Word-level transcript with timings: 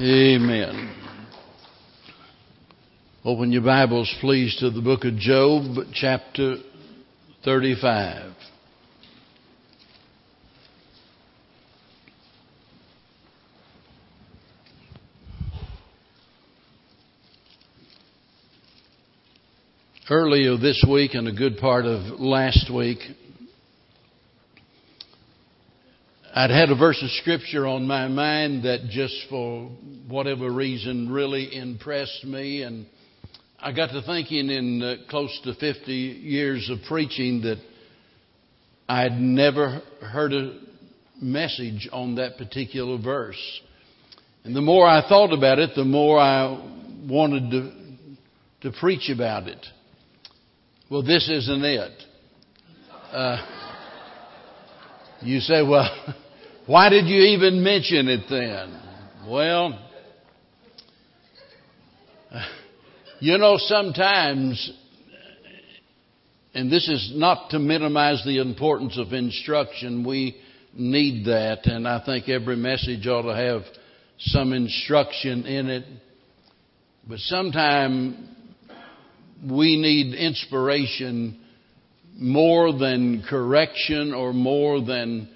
Amen. 0.00 0.94
Open 3.24 3.50
your 3.50 3.62
Bibles, 3.62 4.14
please, 4.20 4.56
to 4.60 4.70
the 4.70 4.80
book 4.80 5.04
of 5.04 5.16
Job, 5.16 5.86
chapter 5.92 6.54
35. 7.44 8.32
Earlier 20.08 20.56
this 20.58 20.84
week 20.88 21.14
and 21.14 21.26
a 21.26 21.32
good 21.32 21.58
part 21.58 21.86
of 21.86 22.20
last 22.20 22.72
week, 22.72 23.00
I'd 26.34 26.50
had 26.50 26.68
a 26.70 26.76
verse 26.76 27.02
of 27.02 27.10
scripture 27.22 27.66
on 27.66 27.86
my 27.86 28.06
mind 28.06 28.64
that 28.64 28.88
just 28.90 29.14
for 29.30 29.70
whatever 30.08 30.50
reason 30.50 31.10
really 31.10 31.56
impressed 31.56 32.22
me 32.24 32.62
and 32.62 32.86
I 33.58 33.72
got 33.72 33.88
to 33.88 34.02
thinking 34.02 34.50
in 34.50 34.82
uh, 34.82 34.94
close 35.08 35.36
to 35.44 35.54
50 35.54 35.90
years 35.90 36.70
of 36.70 36.80
preaching 36.86 37.40
that 37.42 37.56
I'd 38.88 39.18
never 39.18 39.80
heard 40.02 40.34
a 40.34 40.60
message 41.20 41.88
on 41.92 42.16
that 42.16 42.36
particular 42.36 42.98
verse. 42.98 43.60
And 44.44 44.54
the 44.54 44.60
more 44.60 44.86
I 44.86 45.08
thought 45.08 45.32
about 45.32 45.58
it, 45.58 45.70
the 45.74 45.84
more 45.84 46.18
I 46.20 46.62
wanted 47.08 47.50
to, 47.50 48.70
to 48.70 48.78
preach 48.78 49.10
about 49.10 49.48
it. 49.48 49.66
Well, 50.90 51.02
this 51.02 51.28
isn't 51.28 51.64
it. 51.64 52.02
Uh, 53.12 53.57
you 55.22 55.40
say, 55.40 55.62
well, 55.62 55.90
why 56.66 56.88
did 56.88 57.06
you 57.06 57.20
even 57.36 57.62
mention 57.62 58.08
it 58.08 58.24
then? 58.28 58.80
Well, 59.28 59.78
You 63.20 63.36
know, 63.36 63.56
sometimes, 63.58 64.70
and 66.54 66.70
this 66.70 66.88
is 66.88 67.12
not 67.16 67.50
to 67.50 67.58
minimize 67.58 68.22
the 68.24 68.40
importance 68.40 68.96
of 68.96 69.12
instruction, 69.12 70.06
we 70.06 70.36
need 70.72 71.26
that, 71.26 71.66
and 71.66 71.88
I 71.88 72.04
think 72.04 72.28
every 72.28 72.54
message 72.54 73.08
ought 73.08 73.22
to 73.22 73.34
have 73.34 73.62
some 74.18 74.52
instruction 74.52 75.46
in 75.46 75.68
it. 75.68 75.84
But 77.08 77.18
sometimes 77.18 78.16
we 79.50 79.80
need 79.80 80.14
inspiration 80.14 81.40
more 82.18 82.72
than 82.72 83.22
correction 83.28 84.12
or 84.12 84.32
more 84.32 84.80
than 84.84 85.28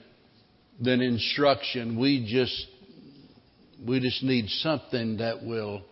than 0.80 1.00
instruction. 1.00 1.98
We 1.98 2.26
just 2.28 2.66
we 3.86 4.00
just 4.00 4.22
need 4.22 4.48
something 4.48 5.18
that 5.18 5.42
will 5.44 5.82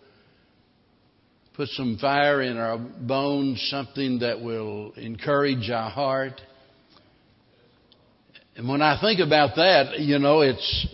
put 1.55 1.69
some 1.71 1.99
fire 2.01 2.43
in 2.43 2.57
our 2.57 2.79
bones, 2.79 3.65
something 3.71 4.21
that 4.21 4.41
will 4.41 4.93
encourage 4.93 5.71
our 5.71 5.91
heart. 5.91 6.41
And 8.57 8.69
when 8.69 8.83
I 8.83 9.01
think 9.01 9.21
about 9.21 9.57
that, 9.57 9.99
you 9.99 10.19
know, 10.19 10.41
it's, 10.41 10.89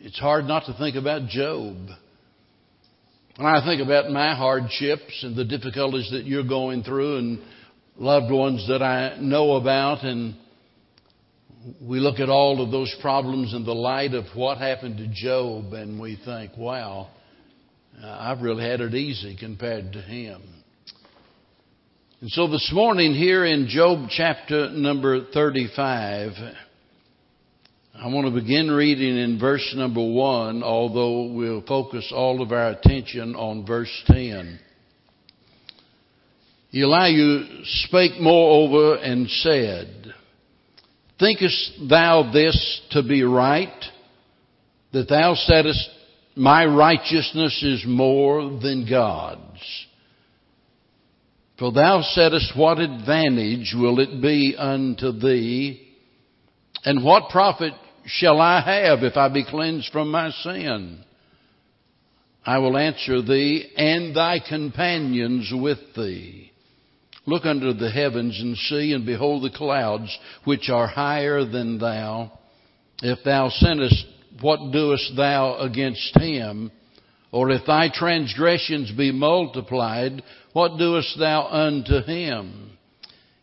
it's 0.00 0.18
hard 0.18 0.44
not 0.44 0.66
to 0.66 0.74
think 0.78 0.96
about 0.96 1.28
Job. 1.28 1.76
When 3.36 3.46
I 3.46 3.64
think 3.64 3.82
about 3.82 4.10
my 4.10 4.34
hardships 4.34 5.22
and 5.22 5.36
the 5.36 5.44
difficulties 5.44 6.10
that 6.12 6.24
you're 6.24 6.46
going 6.46 6.82
through 6.82 7.18
and 7.18 7.38
loved 7.98 8.30
ones 8.30 8.66
that 8.68 8.82
I 8.82 9.16
know 9.20 9.52
about 9.52 10.04
and 10.04 10.36
we 11.82 11.98
look 11.98 12.20
at 12.20 12.28
all 12.28 12.62
of 12.62 12.70
those 12.70 12.94
problems 13.00 13.54
in 13.54 13.64
the 13.64 13.74
light 13.74 14.14
of 14.14 14.24
what 14.34 14.58
happened 14.58 14.98
to 14.98 15.08
Job 15.08 15.72
and 15.72 16.00
we 16.00 16.18
think, 16.24 16.56
wow, 16.56 17.08
uh, 18.02 18.06
I've 18.20 18.42
really 18.42 18.62
had 18.62 18.80
it 18.80 18.94
easy 18.94 19.36
compared 19.38 19.92
to 19.92 20.00
him. 20.00 20.42
And 22.20 22.30
so 22.30 22.48
this 22.48 22.70
morning 22.72 23.14
here 23.14 23.44
in 23.44 23.66
Job 23.68 24.08
chapter 24.10 24.70
number 24.70 25.24
35, 25.32 26.32
I 27.94 28.08
want 28.08 28.26
to 28.26 28.40
begin 28.40 28.70
reading 28.70 29.16
in 29.16 29.38
verse 29.38 29.74
number 29.74 30.04
1, 30.04 30.62
although 30.62 31.32
we'll 31.32 31.62
focus 31.62 32.12
all 32.14 32.42
of 32.42 32.52
our 32.52 32.70
attention 32.70 33.34
on 33.34 33.66
verse 33.66 34.02
10. 34.06 34.60
Elihu 36.72 37.64
spake 37.64 38.20
moreover 38.20 38.96
and 38.96 39.28
said, 39.28 40.14
Thinkest 41.18 41.72
thou 41.88 42.30
this 42.32 42.82
to 42.90 43.02
be 43.02 43.22
right, 43.22 43.84
that 44.92 45.08
thou 45.08 45.34
saidest 45.34 45.88
my 46.36 46.66
righteousness 46.66 47.62
is 47.62 47.84
more 47.86 48.42
than 48.60 48.86
God's. 48.88 49.86
For 51.58 51.72
thou 51.72 52.02
saidest, 52.02 52.56
What 52.56 52.78
advantage 52.78 53.74
will 53.74 54.00
it 54.00 54.20
be 54.20 54.54
unto 54.58 55.12
thee? 55.12 55.82
And 56.84 57.02
what 57.02 57.30
profit 57.30 57.72
shall 58.04 58.40
I 58.40 58.60
have 58.60 59.02
if 59.02 59.16
I 59.16 59.28
be 59.28 59.44
cleansed 59.44 59.90
from 59.90 60.10
my 60.10 60.30
sin? 60.30 61.02
I 62.44 62.58
will 62.58 62.76
answer 62.76 63.22
thee, 63.22 63.72
and 63.76 64.14
thy 64.14 64.38
companions 64.46 65.50
with 65.52 65.78
thee. 65.96 66.52
Look 67.26 67.44
under 67.44 67.72
the 67.72 67.90
heavens 67.90 68.38
and 68.40 68.56
see, 68.56 68.92
and 68.92 69.04
behold 69.04 69.42
the 69.42 69.56
clouds, 69.56 70.16
which 70.44 70.70
are 70.70 70.86
higher 70.86 71.44
than 71.44 71.78
thou. 71.78 72.38
If 73.02 73.24
thou 73.24 73.48
sendest 73.50 74.06
what 74.40 74.72
doest 74.72 75.12
thou 75.16 75.58
against 75.58 76.16
him? 76.18 76.70
Or 77.32 77.50
if 77.50 77.66
thy 77.66 77.90
transgressions 77.92 78.92
be 78.92 79.12
multiplied, 79.12 80.22
what 80.52 80.78
doest 80.78 81.18
thou 81.18 81.48
unto 81.48 82.02
him? 82.02 82.70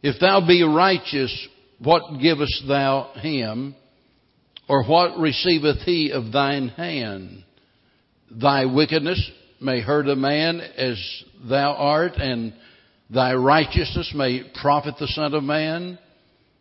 If 0.01 0.19
thou 0.19 0.45
be 0.45 0.63
righteous, 0.63 1.47
what 1.79 2.19
givest 2.21 2.63
thou 2.67 3.11
him? 3.15 3.75
Or 4.67 4.83
what 4.85 5.19
receiveth 5.19 5.79
he 5.79 6.11
of 6.11 6.31
thine 6.31 6.69
hand? 6.69 7.43
Thy 8.31 8.65
wickedness 8.65 9.31
may 9.61 9.81
hurt 9.81 10.07
a 10.07 10.15
man 10.15 10.61
as 10.61 11.23
thou 11.47 11.73
art, 11.73 12.13
and 12.15 12.53
thy 13.09 13.33
righteousness 13.33 14.11
may 14.15 14.43
profit 14.61 14.95
the 14.99 15.07
Son 15.07 15.33
of 15.33 15.43
Man. 15.43 15.99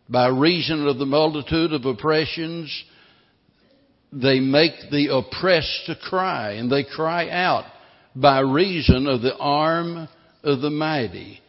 By 0.09 0.29
reason 0.29 0.87
of 0.87 0.99
the 0.99 1.07
multitude 1.07 1.73
of 1.73 1.87
oppressions, 1.87 2.85
they 4.13 4.41
make 4.41 4.73
the 4.91 5.09
oppressed 5.11 5.87
to 5.87 5.97
cry, 5.97 6.53
and 6.53 6.71
they 6.71 6.85
cry 6.85 7.31
out 7.31 7.65
by 8.15 8.41
reason 8.41 9.07
of 9.07 9.23
the 9.23 9.37
arm 9.37 10.09
of 10.43 10.61
the 10.61 10.71
mighty. 10.71 11.41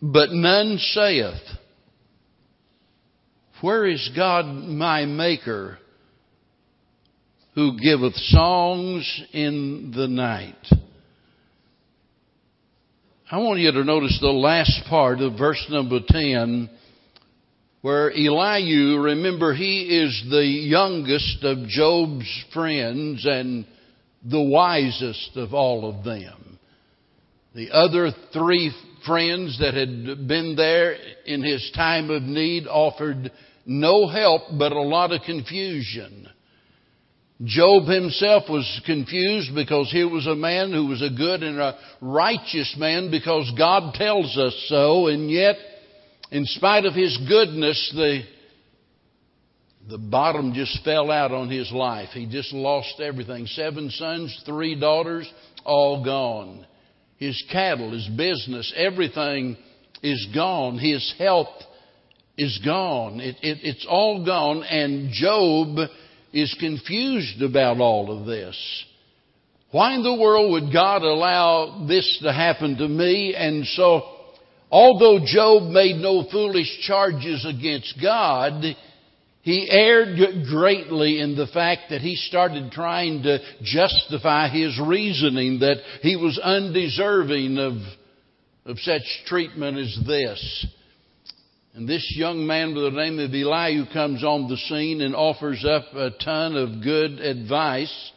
But 0.00 0.30
none 0.32 0.78
saith, 0.78 1.40
Where 3.60 3.86
is 3.86 4.10
God 4.16 4.46
my 4.46 5.04
Maker, 5.04 5.78
who 7.54 7.78
giveth 7.78 8.14
songs 8.14 9.22
in 9.32 9.92
the 9.94 10.08
night? 10.08 10.56
I 13.34 13.38
want 13.38 13.58
you 13.58 13.72
to 13.72 13.82
notice 13.82 14.16
the 14.20 14.28
last 14.28 14.84
part 14.88 15.18
of 15.18 15.36
verse 15.36 15.66
number 15.68 15.98
10 16.06 16.70
where 17.82 18.12
Elihu, 18.12 19.00
remember, 19.00 19.52
he 19.52 20.02
is 20.04 20.24
the 20.30 20.44
youngest 20.44 21.42
of 21.42 21.66
Job's 21.66 22.44
friends 22.54 23.26
and 23.28 23.66
the 24.24 24.40
wisest 24.40 25.32
of 25.34 25.52
all 25.52 25.90
of 25.90 26.04
them. 26.04 26.60
The 27.56 27.72
other 27.72 28.12
three 28.32 28.70
friends 29.04 29.58
that 29.58 29.74
had 29.74 30.28
been 30.28 30.54
there 30.54 30.96
in 31.26 31.42
his 31.42 31.72
time 31.74 32.10
of 32.10 32.22
need 32.22 32.68
offered 32.68 33.32
no 33.66 34.06
help 34.06 34.42
but 34.56 34.70
a 34.70 34.80
lot 34.80 35.10
of 35.10 35.22
confusion. 35.22 36.28
Job 37.44 37.86
himself 37.86 38.44
was 38.48 38.82
confused 38.86 39.54
because 39.54 39.90
he 39.90 40.04
was 40.04 40.26
a 40.26 40.34
man 40.34 40.72
who 40.72 40.86
was 40.86 41.02
a 41.02 41.10
good 41.10 41.42
and 41.42 41.58
a 41.58 41.76
righteous 42.00 42.74
man 42.78 43.10
because 43.10 43.52
God 43.58 43.94
tells 43.94 44.36
us 44.38 44.66
so, 44.68 45.08
and 45.08 45.30
yet 45.30 45.56
in 46.30 46.44
spite 46.46 46.84
of 46.84 46.94
his 46.94 47.18
goodness, 47.28 47.92
the, 47.94 48.22
the 49.88 49.98
bottom 49.98 50.52
just 50.52 50.82
fell 50.84 51.10
out 51.10 51.32
on 51.32 51.50
his 51.50 51.70
life. 51.72 52.10
He 52.12 52.26
just 52.26 52.52
lost 52.52 53.00
everything. 53.00 53.46
Seven 53.46 53.90
sons, 53.90 54.42
three 54.46 54.78
daughters, 54.78 55.30
all 55.64 56.04
gone. 56.04 56.66
His 57.18 57.42
cattle, 57.50 57.92
his 57.92 58.08
business, 58.08 58.72
everything 58.76 59.56
is 60.02 60.26
gone. 60.34 60.78
His 60.78 61.14
health 61.18 61.62
is 62.36 62.60
gone. 62.64 63.20
It, 63.20 63.36
it, 63.42 63.58
it's 63.62 63.86
all 63.88 64.24
gone, 64.24 64.62
and 64.64 65.10
Job 65.12 65.88
is 66.34 66.54
confused 66.60 67.40
about 67.42 67.80
all 67.80 68.18
of 68.18 68.26
this. 68.26 68.84
Why 69.70 69.94
in 69.94 70.02
the 70.02 70.14
world 70.14 70.52
would 70.52 70.72
God 70.72 71.02
allow 71.02 71.86
this 71.88 72.20
to 72.22 72.32
happen 72.32 72.76
to 72.76 72.88
me? 72.88 73.34
And 73.34 73.66
so 73.66 74.02
Although 74.74 75.24
Job 75.24 75.70
made 75.70 75.98
no 76.02 76.24
foolish 76.32 76.80
charges 76.80 77.46
against 77.48 77.94
God, 78.02 78.64
He 79.42 79.70
erred 79.70 80.18
greatly 80.50 81.20
in 81.20 81.36
the 81.36 81.46
fact 81.46 81.82
that 81.90 82.00
he 82.00 82.16
started 82.16 82.72
trying 82.72 83.22
to 83.22 83.38
justify 83.62 84.48
his 84.48 84.76
reasoning 84.84 85.60
that 85.60 85.76
he 86.02 86.16
was 86.16 86.40
undeserving 86.42 87.58
of, 87.58 87.74
of 88.64 88.80
such 88.80 89.02
treatment 89.26 89.78
as 89.78 89.96
this. 90.04 90.66
And 91.74 91.88
this 91.88 92.14
young 92.16 92.46
man 92.46 92.72
by 92.72 92.82
the 92.82 92.90
name 92.90 93.18
of 93.18 93.34
Elihu 93.34 93.92
comes 93.92 94.22
on 94.22 94.48
the 94.48 94.56
scene 94.56 95.00
and 95.00 95.12
offers 95.12 95.64
up 95.64 95.92
a 95.92 96.10
ton 96.24 96.56
of 96.56 96.84
good 96.84 97.18
advice. 97.18 98.12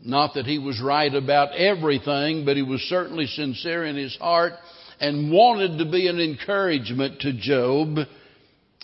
Not 0.00 0.34
that 0.34 0.46
he 0.46 0.60
was 0.60 0.80
right 0.80 1.12
about 1.12 1.56
everything, 1.56 2.44
but 2.44 2.56
he 2.56 2.62
was 2.62 2.80
certainly 2.82 3.26
sincere 3.26 3.84
in 3.84 3.96
his 3.96 4.16
heart 4.18 4.52
and 5.00 5.32
wanted 5.32 5.78
to 5.78 5.90
be 5.90 6.06
an 6.06 6.20
encouragement 6.20 7.18
to 7.22 7.32
Job 7.32 7.98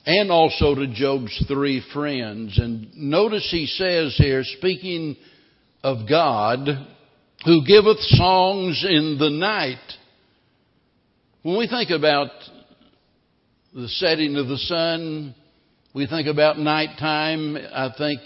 and 0.05 0.31
also 0.33 0.75
to 0.75 0.93
Job's 0.93 1.45
three 1.47 1.81
friends. 1.93 2.59
And 2.59 2.89
notice 2.97 3.49
he 3.49 3.67
says 3.67 4.17
here, 4.19 4.43
speaking 4.43 5.17
of 5.85 6.09
God, 6.09 6.67
who 7.45 7.65
giveth 7.65 8.01
songs 8.01 8.85
in 8.89 9.19
the 9.21 9.31
night. 9.31 9.79
When 11.43 11.57
we 11.57 11.69
think 11.69 11.91
about 11.91 12.31
the 13.75 13.89
setting 13.89 14.37
of 14.37 14.49
the 14.49 14.59
sun, 14.59 15.35
we 15.95 16.07
think 16.07 16.27
about 16.27 16.59
nighttime. 16.59 17.57
I 17.57 17.91
think 17.97 18.21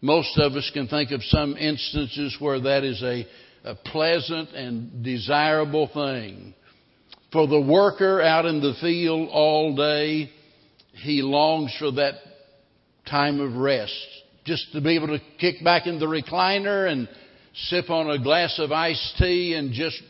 most 0.00 0.38
of 0.38 0.52
us 0.52 0.70
can 0.72 0.88
think 0.88 1.10
of 1.10 1.22
some 1.24 1.56
instances 1.56 2.34
where 2.40 2.60
that 2.60 2.82
is 2.82 3.02
a, 3.02 3.26
a 3.64 3.74
pleasant 3.74 4.50
and 4.50 5.04
desirable 5.04 5.90
thing. 5.92 6.54
For 7.30 7.46
the 7.46 7.60
worker 7.60 8.22
out 8.22 8.46
in 8.46 8.62
the 8.62 8.72
field 8.80 9.28
all 9.30 9.76
day, 9.76 10.30
he 10.92 11.20
longs 11.20 11.76
for 11.78 11.92
that 11.92 12.14
time 13.08 13.40
of 13.40 13.56
rest. 13.56 13.92
Just 14.46 14.72
to 14.72 14.80
be 14.80 14.96
able 14.96 15.08
to 15.08 15.20
kick 15.38 15.62
back 15.62 15.86
in 15.86 15.98
the 15.98 16.06
recliner 16.06 16.90
and 16.90 17.06
sip 17.54 17.90
on 17.90 18.08
a 18.08 18.22
glass 18.22 18.58
of 18.58 18.72
iced 18.72 19.16
tea 19.18 19.54
and 19.54 19.72
just 19.72 20.00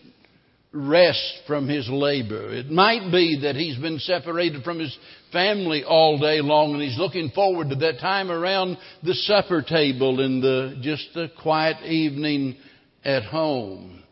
rest 0.73 1.41
from 1.47 1.69
his 1.69 1.89
labor. 1.89 2.53
It 2.55 2.71
might 2.71 3.11
be 3.11 3.41
that 3.43 3.57
he's 3.57 3.77
been 3.77 3.99
separated 3.99 4.63
from 4.63 4.79
his 4.79 4.97
family 5.33 5.83
all 5.85 6.19
day 6.19 6.41
long 6.41 6.75
and 6.75 6.83
he's 6.83 6.99
looking 6.99 7.31
forward 7.31 7.71
to 7.71 7.77
that 7.77 7.99
time 8.01 8.31
around 8.31 8.77
the 9.03 9.15
supper 9.15 9.63
table 9.63 10.21
in 10.21 10.41
the 10.41 10.79
just 10.81 11.09
the 11.15 11.29
quiet 11.43 11.85
evening 11.85 12.57
at 13.05 13.25
home. 13.25 14.03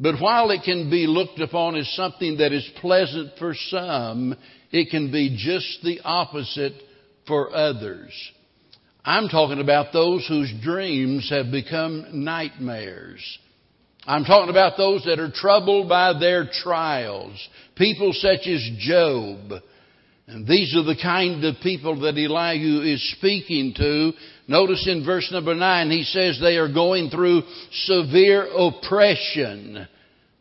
But 0.00 0.20
while 0.20 0.50
it 0.50 0.62
can 0.64 0.90
be 0.90 1.06
looked 1.06 1.40
upon 1.40 1.76
as 1.76 1.88
something 1.94 2.38
that 2.38 2.52
is 2.52 2.68
pleasant 2.80 3.32
for 3.38 3.54
some, 3.54 4.34
it 4.70 4.90
can 4.90 5.12
be 5.12 5.36
just 5.38 5.82
the 5.84 6.00
opposite 6.02 6.72
for 7.26 7.54
others. 7.54 8.10
I'm 9.04 9.28
talking 9.28 9.60
about 9.60 9.92
those 9.92 10.26
whose 10.26 10.52
dreams 10.62 11.28
have 11.30 11.50
become 11.50 12.24
nightmares. 12.24 13.38
I'm 14.06 14.24
talking 14.24 14.50
about 14.50 14.76
those 14.76 15.04
that 15.04 15.20
are 15.20 15.30
troubled 15.30 15.88
by 15.88 16.18
their 16.18 16.48
trials. 16.62 17.36
People 17.76 18.12
such 18.12 18.46
as 18.46 18.68
Job. 18.78 19.62
And 20.26 20.46
these 20.46 20.74
are 20.76 20.82
the 20.82 20.98
kind 21.00 21.44
of 21.44 21.56
people 21.62 22.00
that 22.00 22.18
Elihu 22.18 22.82
is 22.82 23.12
speaking 23.18 23.74
to. 23.76 24.12
Notice 24.48 24.88
in 24.88 25.04
verse 25.04 25.30
number 25.30 25.54
nine, 25.54 25.90
he 25.90 26.02
says 26.02 26.38
they 26.40 26.56
are 26.56 26.72
going 26.72 27.10
through 27.10 27.42
severe 27.70 28.46
oppression. 28.46 29.86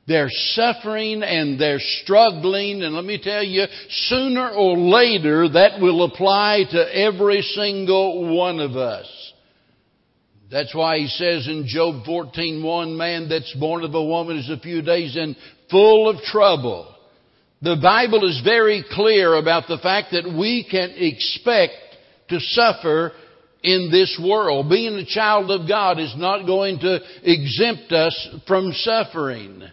They're 0.07 0.29
suffering 0.29 1.21
and 1.21 1.59
they're 1.59 1.79
struggling, 1.79 2.81
and 2.81 2.95
let 2.95 3.05
me 3.05 3.19
tell 3.21 3.43
you, 3.43 3.65
sooner 3.89 4.49
or 4.49 4.77
later 4.77 5.47
that 5.49 5.79
will 5.79 6.03
apply 6.03 6.63
to 6.71 6.97
every 6.97 7.41
single 7.41 8.35
one 8.35 8.59
of 8.59 8.71
us. 8.71 9.20
That's 10.51 10.75
why 10.75 10.97
he 10.97 11.07
says 11.07 11.47
in 11.47 11.65
Job 11.65 12.03
14:1, 12.05 12.97
man 12.97 13.29
that's 13.29 13.53
born 13.53 13.85
of 13.85 13.95
a 13.95 14.03
woman 14.03 14.37
is 14.37 14.49
a 14.49 14.57
few 14.57 14.81
days 14.81 15.15
and 15.15 15.35
full 15.69 16.09
of 16.09 16.21
trouble. 16.23 16.93
The 17.61 17.77
Bible 17.77 18.27
is 18.27 18.41
very 18.43 18.83
clear 18.91 19.35
about 19.35 19.67
the 19.69 19.77
fact 19.77 20.11
that 20.11 20.25
we 20.25 20.63
can 20.69 20.89
expect 20.97 21.75
to 22.29 22.39
suffer 22.39 23.13
in 23.63 23.89
this 23.91 24.19
world. 24.21 24.69
Being 24.69 24.95
a 24.95 25.05
child 25.05 25.51
of 25.51 25.69
God 25.69 25.99
is 25.99 26.13
not 26.17 26.45
going 26.45 26.79
to 26.79 26.99
exempt 27.23 27.93
us 27.93 28.27
from 28.45 28.73
suffering. 28.73 29.63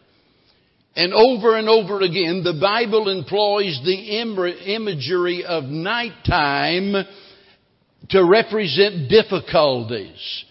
And 0.95 1.13
over 1.13 1.57
and 1.57 1.69
over 1.69 2.03
again, 2.03 2.45
the 2.45 2.59
Bible 2.61 3.09
employs 3.09 3.81
the 3.85 3.95
imagery 4.75 5.45
of 5.45 5.65
nighttime 5.65 6.95
to 8.11 8.25
represent 8.25 9.09
difficulties. 9.09 10.45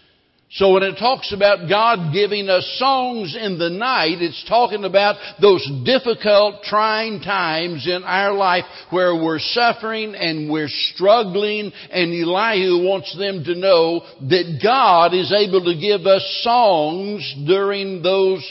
So 0.50 0.72
when 0.72 0.84
it 0.84 0.96
talks 0.98 1.34
about 1.34 1.68
God 1.68 2.14
giving 2.14 2.48
us 2.48 2.66
songs 2.80 3.36
in 3.38 3.60
the 3.60 3.70
night, 3.70 4.22
it's 4.22 4.46
talking 4.48 4.86
about 4.86 5.18
those 5.42 5.70
difficult, 5.84 6.64
trying 6.64 7.20
times 7.20 7.86
in 7.86 8.04
our 8.06 8.34
life 8.34 8.64
where 8.90 9.14
we're 9.14 9.40
suffering 9.40 10.16
and 10.16 10.50
we're 10.50 10.70
struggling 10.70 11.74
and 11.92 12.14
Elihu 12.14 12.88
wants 12.88 13.16
them 13.18 13.44
to 13.44 13.56
know 13.56 14.00
that 14.30 14.60
God 14.64 15.14
is 15.14 15.34
able 15.34 15.66
to 15.66 15.78
give 15.78 16.08
us 16.08 16.24
songs 16.44 17.36
during 17.46 18.02
those 18.02 18.42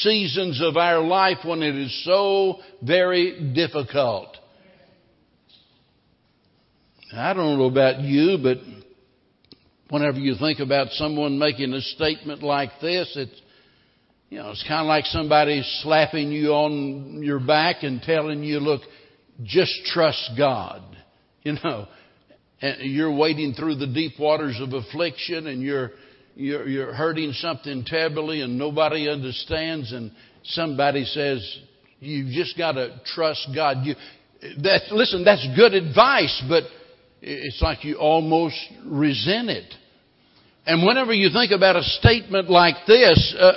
seasons 0.00 0.60
of 0.60 0.76
our 0.76 1.00
life 1.00 1.38
when 1.44 1.62
it 1.62 1.76
is 1.76 2.04
so 2.04 2.58
very 2.82 3.52
difficult. 3.54 4.36
I 7.12 7.32
don't 7.32 7.58
know 7.58 7.66
about 7.66 8.00
you, 8.00 8.38
but 8.42 8.58
whenever 9.90 10.18
you 10.18 10.34
think 10.38 10.60
about 10.60 10.88
someone 10.92 11.38
making 11.38 11.72
a 11.72 11.80
statement 11.80 12.42
like 12.42 12.70
this, 12.80 13.12
it's 13.16 13.40
you 14.30 14.38
know, 14.38 14.50
it's 14.50 14.64
kind 14.66 14.80
of 14.80 14.86
like 14.86 15.04
somebody 15.06 15.62
slapping 15.82 16.32
you 16.32 16.48
on 16.48 17.22
your 17.22 17.38
back 17.38 17.82
and 17.82 18.02
telling 18.02 18.42
you, 18.42 18.58
look, 18.58 18.80
just 19.42 19.72
trust 19.86 20.30
God. 20.36 20.82
You 21.46 21.58
know, 21.62 21.86
and 22.62 22.90
you're 22.90 23.14
wading 23.14 23.52
through 23.52 23.74
the 23.74 23.86
deep 23.86 24.18
waters 24.18 24.58
of 24.62 24.72
affliction 24.72 25.46
and 25.46 25.60
you're 25.60 25.90
you're, 26.36 26.66
you're 26.66 26.94
hurting 26.94 27.32
something 27.32 27.84
terribly 27.84 28.40
and 28.40 28.58
nobody 28.58 29.08
understands, 29.08 29.92
and 29.92 30.10
somebody 30.44 31.04
says, 31.04 31.58
You've 32.00 32.30
just 32.32 32.58
got 32.58 32.72
to 32.72 33.00
trust 33.14 33.48
God. 33.54 33.78
You, 33.84 33.94
that, 34.62 34.82
listen, 34.90 35.24
that's 35.24 35.46
good 35.56 35.72
advice, 35.74 36.42
but 36.48 36.64
it's 37.26 37.62
like 37.62 37.84
you 37.84 37.96
almost 37.96 38.56
resent 38.84 39.48
it. 39.48 39.74
And 40.66 40.86
whenever 40.86 41.12
you 41.12 41.30
think 41.30 41.52
about 41.52 41.76
a 41.76 41.82
statement 41.82 42.50
like 42.50 42.76
this, 42.86 43.34
uh, 43.38 43.52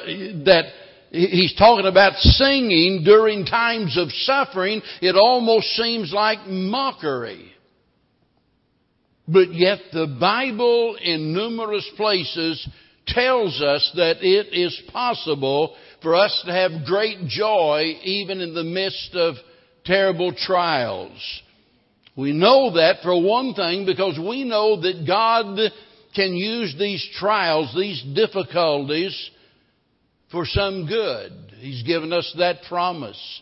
that 0.45 0.65
he's 1.11 1.53
talking 1.55 1.85
about 1.85 2.13
singing 2.15 3.03
during 3.03 3.45
times 3.45 3.97
of 3.97 4.09
suffering, 4.11 4.81
it 5.01 5.15
almost 5.15 5.67
seems 5.75 6.11
like 6.13 6.39
mockery. 6.47 7.51
But 9.27 9.53
yet 9.53 9.79
the 9.91 10.15
Bible 10.19 10.97
in 11.01 11.33
numerous 11.33 11.89
places 11.97 12.65
tells 13.07 13.61
us 13.61 13.91
that 13.95 14.17
it 14.21 14.53
is 14.53 14.81
possible 14.91 15.75
for 16.01 16.15
us 16.15 16.41
to 16.45 16.53
have 16.53 16.85
great 16.85 17.27
joy 17.27 17.95
even 18.03 18.39
in 18.39 18.53
the 18.53 18.63
midst 18.63 19.13
of 19.15 19.35
terrible 19.85 20.33
trials. 20.33 21.41
We 22.17 22.33
know 22.33 22.73
that 22.73 23.03
for 23.03 23.21
one 23.21 23.53
thing 23.53 23.85
because 23.85 24.19
we 24.19 24.43
know 24.43 24.81
that 24.81 25.05
God 25.05 25.59
can 26.15 26.33
use 26.33 26.75
these 26.77 27.07
trials, 27.19 27.73
these 27.77 28.03
difficulties 28.15 29.29
for 30.31 30.45
some 30.45 30.87
good. 30.87 31.31
He's 31.59 31.83
given 31.83 32.11
us 32.11 32.33
that 32.39 32.63
promise. 32.67 33.41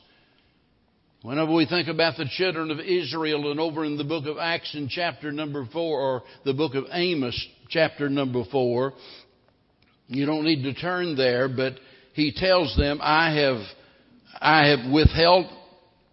Whenever 1.21 1.53
we 1.53 1.65
think 1.65 1.87
about 1.87 2.17
the 2.17 2.29
children 2.37 2.69
of 2.69 2.79
Israel 2.79 3.49
and 3.49 3.61
over 3.61 3.85
in 3.85 3.97
the 3.97 4.03
book 4.03 4.25
of 4.25 4.37
Acts 4.37 4.75
in 4.75 4.89
chapter 4.89 5.31
number 5.31 5.65
four 5.71 5.99
or 5.99 6.23
the 6.43 6.53
book 6.53 6.75
of 6.75 6.83
Amos 6.91 7.47
chapter 7.69 8.09
number 8.09 8.43
four, 8.51 8.93
you 10.07 10.25
don't 10.25 10.43
need 10.43 10.63
to 10.63 10.73
turn 10.73 11.15
there, 11.15 11.47
but 11.47 11.73
he 12.13 12.33
tells 12.35 12.75
them, 12.77 12.99
I 13.01 13.33
have, 13.39 13.61
I 14.39 14.67
have 14.67 14.91
withheld 14.91 15.45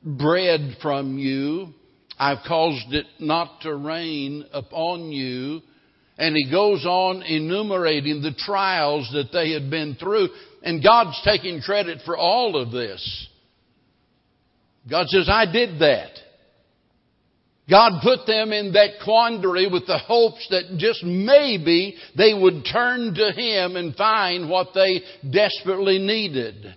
bread 0.02 0.76
from 0.80 1.18
you. 1.18 1.74
I've 2.18 2.44
caused 2.46 2.92
it 2.92 3.06
not 3.18 3.62
to 3.62 3.74
rain 3.74 4.44
upon 4.52 5.12
you. 5.12 5.60
And 6.18 6.36
he 6.36 6.50
goes 6.50 6.84
on 6.84 7.22
enumerating 7.22 8.22
the 8.22 8.34
trials 8.36 9.10
that 9.12 9.30
they 9.32 9.52
had 9.52 9.70
been 9.70 9.96
through. 9.96 10.28
And 10.62 10.82
God's 10.82 11.20
taking 11.24 11.60
credit 11.60 12.00
for 12.04 12.16
all 12.16 12.56
of 12.60 12.70
this. 12.70 13.28
God 14.90 15.08
says, 15.08 15.28
I 15.30 15.50
did 15.50 15.80
that. 15.80 16.10
God 17.70 18.00
put 18.02 18.26
them 18.26 18.52
in 18.52 18.72
that 18.72 19.02
quandary 19.04 19.68
with 19.68 19.86
the 19.86 19.98
hopes 19.98 20.46
that 20.50 20.76
just 20.78 21.04
maybe 21.04 21.96
they 22.16 22.34
would 22.34 22.64
turn 22.70 23.14
to 23.14 23.32
Him 23.32 23.76
and 23.76 23.94
find 23.94 24.50
what 24.50 24.68
they 24.74 25.00
desperately 25.30 25.98
needed. 25.98 26.76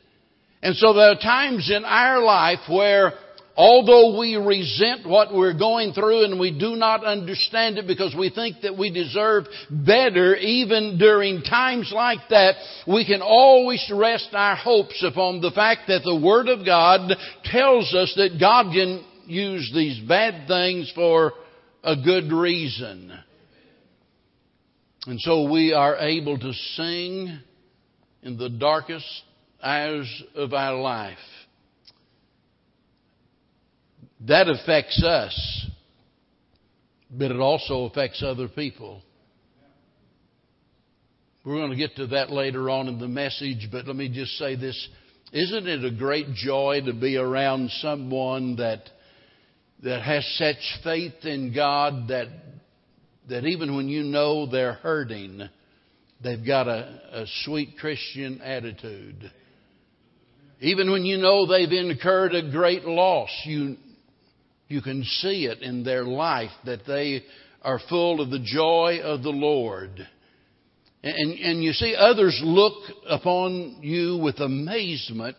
And 0.62 0.76
so 0.76 0.94
there 0.94 1.12
are 1.12 1.20
times 1.20 1.72
in 1.76 1.84
our 1.84 2.22
life 2.22 2.60
where 2.70 3.14
although 3.56 4.20
we 4.20 4.36
resent 4.36 5.08
what 5.08 5.34
we're 5.34 5.58
going 5.58 5.94
through 5.94 6.26
and 6.26 6.40
we 6.40 6.58
do 6.58 6.76
not 6.76 7.06
understand 7.06 7.78
it 7.78 7.88
because 7.88 8.16
we 8.18 8.30
think 8.30 8.58
that 8.62 8.78
we 8.78 8.92
deserve 8.92 9.46
better, 9.70 10.36
even 10.36 10.98
during 10.98 11.42
times 11.42 11.92
like 11.94 12.20
that, 12.30 12.56
we 12.88 13.06
can 13.06 13.22
always 13.22 13.90
rest 13.94 14.30
our 14.34 14.56
hopes 14.56 15.04
upon 15.04 15.42
the 15.42 15.52
fact 15.52 15.82
that 15.88 16.02
the 16.04 16.20
Word 16.20 16.48
of 16.48 16.66
God 16.66 17.12
tells 17.46 17.94
us 17.94 18.14
that 18.18 18.38
God 18.40 18.74
can 18.74 19.06
use 19.26 19.72
these 19.74 20.00
bad 20.08 20.48
things 20.48 20.92
for 20.94 21.34
a 21.84 21.96
good 21.96 22.32
reason. 22.32 23.12
And 25.08 25.20
so 25.22 25.50
we 25.50 25.72
are 25.72 25.98
able 25.98 26.38
to 26.40 26.52
sing 26.76 27.40
in 28.24 28.38
the 28.38 28.50
darkest 28.50 29.06
hours 29.62 30.24
of 30.36 30.54
our 30.54 30.80
life. 30.80 31.18
That 34.28 34.48
affects 34.50 35.04
us, 35.04 35.68
but 37.12 37.30
it 37.30 37.40
also 37.40 37.86
affects 37.86 38.24
other 38.24 38.48
people. 38.48 39.02
We're 41.44 41.58
going 41.58 41.70
to 41.70 41.78
get 41.78 41.96
to 41.98 42.08
that 42.08 42.32
later 42.32 42.72
on 42.72 42.88
in 42.88 42.98
the 42.98 43.08
message, 43.08 43.70
but 43.72 43.86
let 43.86 43.96
me 43.96 44.10
just 44.10 44.32
say 44.40 44.56
this. 44.56 44.90
Isn't 45.32 45.68
it 45.68 45.86
a 45.86 45.92
great 45.92 46.34
joy 46.34 46.82
to 46.86 46.94
be 46.94 47.18
around 47.18 47.70
someone 47.82 48.56
that, 48.56 48.90
that 49.84 50.02
has 50.02 50.26
such 50.40 50.84
faith 50.84 51.24
in 51.24 51.54
God 51.54 52.08
that, 52.08 52.30
that 53.30 53.46
even 53.46 53.76
when 53.76 53.90
you 53.90 54.02
know 54.04 54.48
they're 54.48 54.74
hurting, 54.74 55.48
they've 56.24 56.46
got 56.46 56.68
a, 56.68 57.00
a 57.12 57.26
sweet 57.44 57.78
Christian 57.80 58.42
attitude? 58.42 59.32
Even 60.62 60.90
when 60.92 61.06
you 61.06 61.18
know 61.18 61.46
they've 61.46 61.72
incurred 61.72 62.34
a 62.34 62.50
great 62.50 62.86
loss, 62.86 63.30
you, 63.46 63.76
you 64.68 64.82
can 64.82 65.04
see 65.04 65.46
it 65.46 65.62
in 65.62 65.84
their 65.84 66.04
life 66.04 66.52
that 66.66 66.86
they 66.88 67.24
are 67.62 67.80
full 67.90 68.22
of 68.22 68.30
the 68.30 68.40
joy 68.40 69.00
of 69.04 69.24
the 69.24 69.30
Lord. 69.30 70.08
And, 71.04 71.40
and 71.40 71.64
you 71.64 71.72
see, 71.74 71.96
others 71.96 72.40
look 72.44 72.82
upon 73.08 73.78
you 73.82 74.18
with 74.18 74.40
amazement 74.40 75.36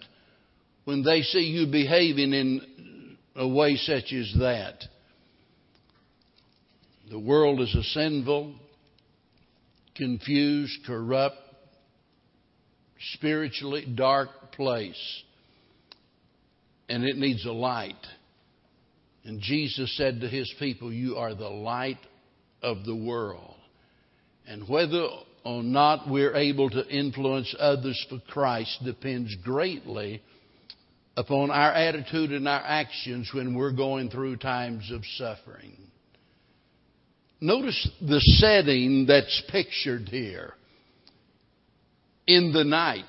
when 0.85 1.03
they 1.03 1.23
see 1.23 1.41
you 1.41 1.67
behaving 1.67 2.33
in 2.33 3.17
a 3.35 3.49
way 3.49 3.77
such 3.77 4.13
as 4.13 4.33
that. 4.39 4.85
The 7.11 7.19
world 7.19 7.61
is 7.61 7.75
a 7.75 7.83
sinful, 7.83 8.55
confused, 9.97 10.79
corrupt, 10.87 11.37
spiritually 13.15 13.87
dark 13.95 14.29
place. 14.53 15.23
And 16.89 17.05
it 17.05 17.17
needs 17.17 17.45
a 17.45 17.53
light. 17.53 17.95
And 19.27 19.41
Jesus 19.41 19.95
said 19.97 20.21
to 20.21 20.29
his 20.29 20.53
people, 20.61 20.93
You 20.93 21.17
are 21.17 21.35
the 21.35 21.49
light 21.49 21.99
of 22.63 22.85
the 22.85 22.95
world. 22.95 23.57
And 24.47 24.69
whether 24.69 25.09
or 25.45 25.65
not 25.65 26.09
we're 26.09 26.37
able 26.37 26.71
to 26.71 26.87
influence 26.89 27.53
others 27.59 28.07
for 28.09 28.21
Christ 28.29 28.85
depends 28.85 29.35
greatly 29.43 30.23
upon 31.17 31.51
our 31.51 31.73
attitude 31.73 32.31
and 32.31 32.47
our 32.47 32.63
actions 32.65 33.29
when 33.35 33.57
we're 33.57 33.73
going 33.73 34.11
through 34.11 34.37
times 34.37 34.93
of 34.93 35.03
suffering. 35.17 35.77
Notice 37.41 37.91
the 38.01 38.21
setting 38.21 39.07
that's 39.07 39.43
pictured 39.51 40.09
here. 40.09 40.55
In 42.29 42.53
the 42.53 42.65
night. 42.65 43.05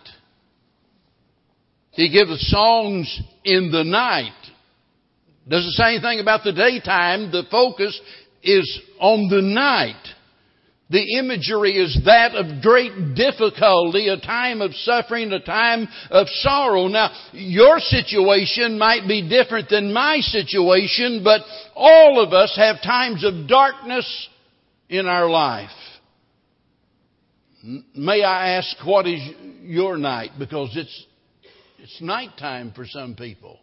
He 1.92 2.12
gives 2.12 2.40
songs 2.50 3.22
in 3.44 3.72
the 3.72 3.84
night. 3.84 4.34
Doesn't 5.50 5.72
say 5.72 5.96
anything 5.96 6.20
about 6.20 6.44
the 6.44 6.51
daytime. 6.51 7.32
The 7.32 7.44
focus 7.50 8.00
is 8.44 8.82
on 9.00 9.30
the 9.30 9.42
night. 9.42 9.96
The 10.89 11.18
imagery 11.20 11.74
is 11.77 12.00
that 12.06 12.34
of 12.34 12.62
great 12.62 13.13
difficulty, 13.13 14.08
a 14.08 14.18
time 14.18 14.62
of 14.62 14.74
suffering, 14.74 15.34
a 15.34 15.39
time 15.42 15.88
of 16.10 16.27
sorrow. 16.30 16.88
Now, 16.88 17.12
your 17.34 17.80
situation 17.80 18.77
might 18.77 19.06
be 19.06 19.27
different 19.27 19.70
than 19.70 19.92
my 19.92 20.20
situation, 20.22 21.24
but 21.25 21.42
all 21.75 22.24
of 22.24 22.32
us 22.32 22.56
have 22.56 22.82
times 22.82 23.25
of 23.25 23.50
darkness 23.50 24.30
in 24.88 25.08
our 25.08 25.30
life. 25.30 25.70
May 27.94 28.24
I 28.24 28.51
ask, 28.51 28.77
what 28.86 29.06
is 29.08 29.20
your 29.63 29.98
night? 29.98 30.32
Because 30.39 30.72
it's, 30.77 31.06
it's 31.80 32.01
nighttime 32.01 32.72
for 32.72 32.86
some 32.86 33.16
people. 33.16 33.60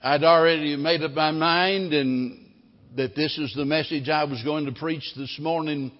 I'd 0.00 0.22
already 0.22 0.76
made 0.76 1.02
up 1.02 1.10
my 1.10 1.32
mind 1.32 1.92
and 1.92 2.46
that 2.96 3.16
this 3.16 3.36
is 3.36 3.52
the 3.56 3.64
message 3.64 4.08
I 4.08 4.22
was 4.24 4.40
going 4.44 4.66
to 4.66 4.72
preach 4.72 5.02
this 5.16 5.36
morning 5.40 5.90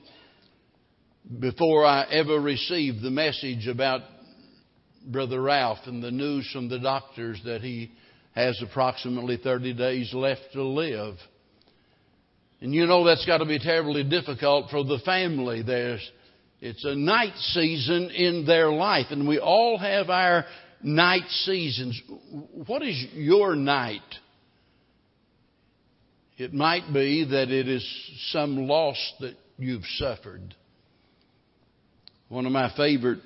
before 1.40 1.84
I 1.84 2.04
ever 2.08 2.38
received 2.38 3.02
the 3.02 3.10
message 3.10 3.66
about 3.66 4.02
Brother 5.04 5.42
Ralph 5.42 5.80
and 5.86 6.00
the 6.00 6.12
news 6.12 6.48
from 6.52 6.68
the 6.68 6.78
doctors 6.78 7.40
that 7.44 7.62
he 7.62 7.90
has 8.36 8.62
approximately 8.62 9.36
30 9.36 9.74
days 9.74 10.14
left 10.14 10.52
to 10.52 10.62
live. 10.62 11.16
And 12.60 12.72
you 12.72 12.86
know 12.86 13.04
that's 13.04 13.26
got 13.26 13.38
to 13.38 13.46
be 13.46 13.58
terribly 13.58 14.04
difficult 14.04 14.70
for 14.70 14.84
the 14.84 15.00
family. 15.04 15.62
There's, 15.62 16.08
it's 16.60 16.84
a 16.84 16.94
night 16.94 17.36
season 17.36 18.10
in 18.10 18.46
their 18.46 18.70
life, 18.70 19.06
and 19.10 19.26
we 19.26 19.40
all 19.40 19.76
have 19.76 20.08
our 20.08 20.44
night 20.82 21.28
seasons. 21.44 22.00
What 22.66 22.82
is 22.82 23.06
your 23.14 23.56
night? 23.56 24.00
It 26.36 26.54
might 26.54 26.92
be 26.92 27.24
that 27.24 27.50
it 27.50 27.68
is 27.68 27.84
some 28.30 28.68
loss 28.68 28.96
that 29.20 29.34
you've 29.58 29.84
suffered. 29.96 30.54
One 32.28 32.46
of 32.46 32.52
my 32.52 32.72
favorite 32.76 33.20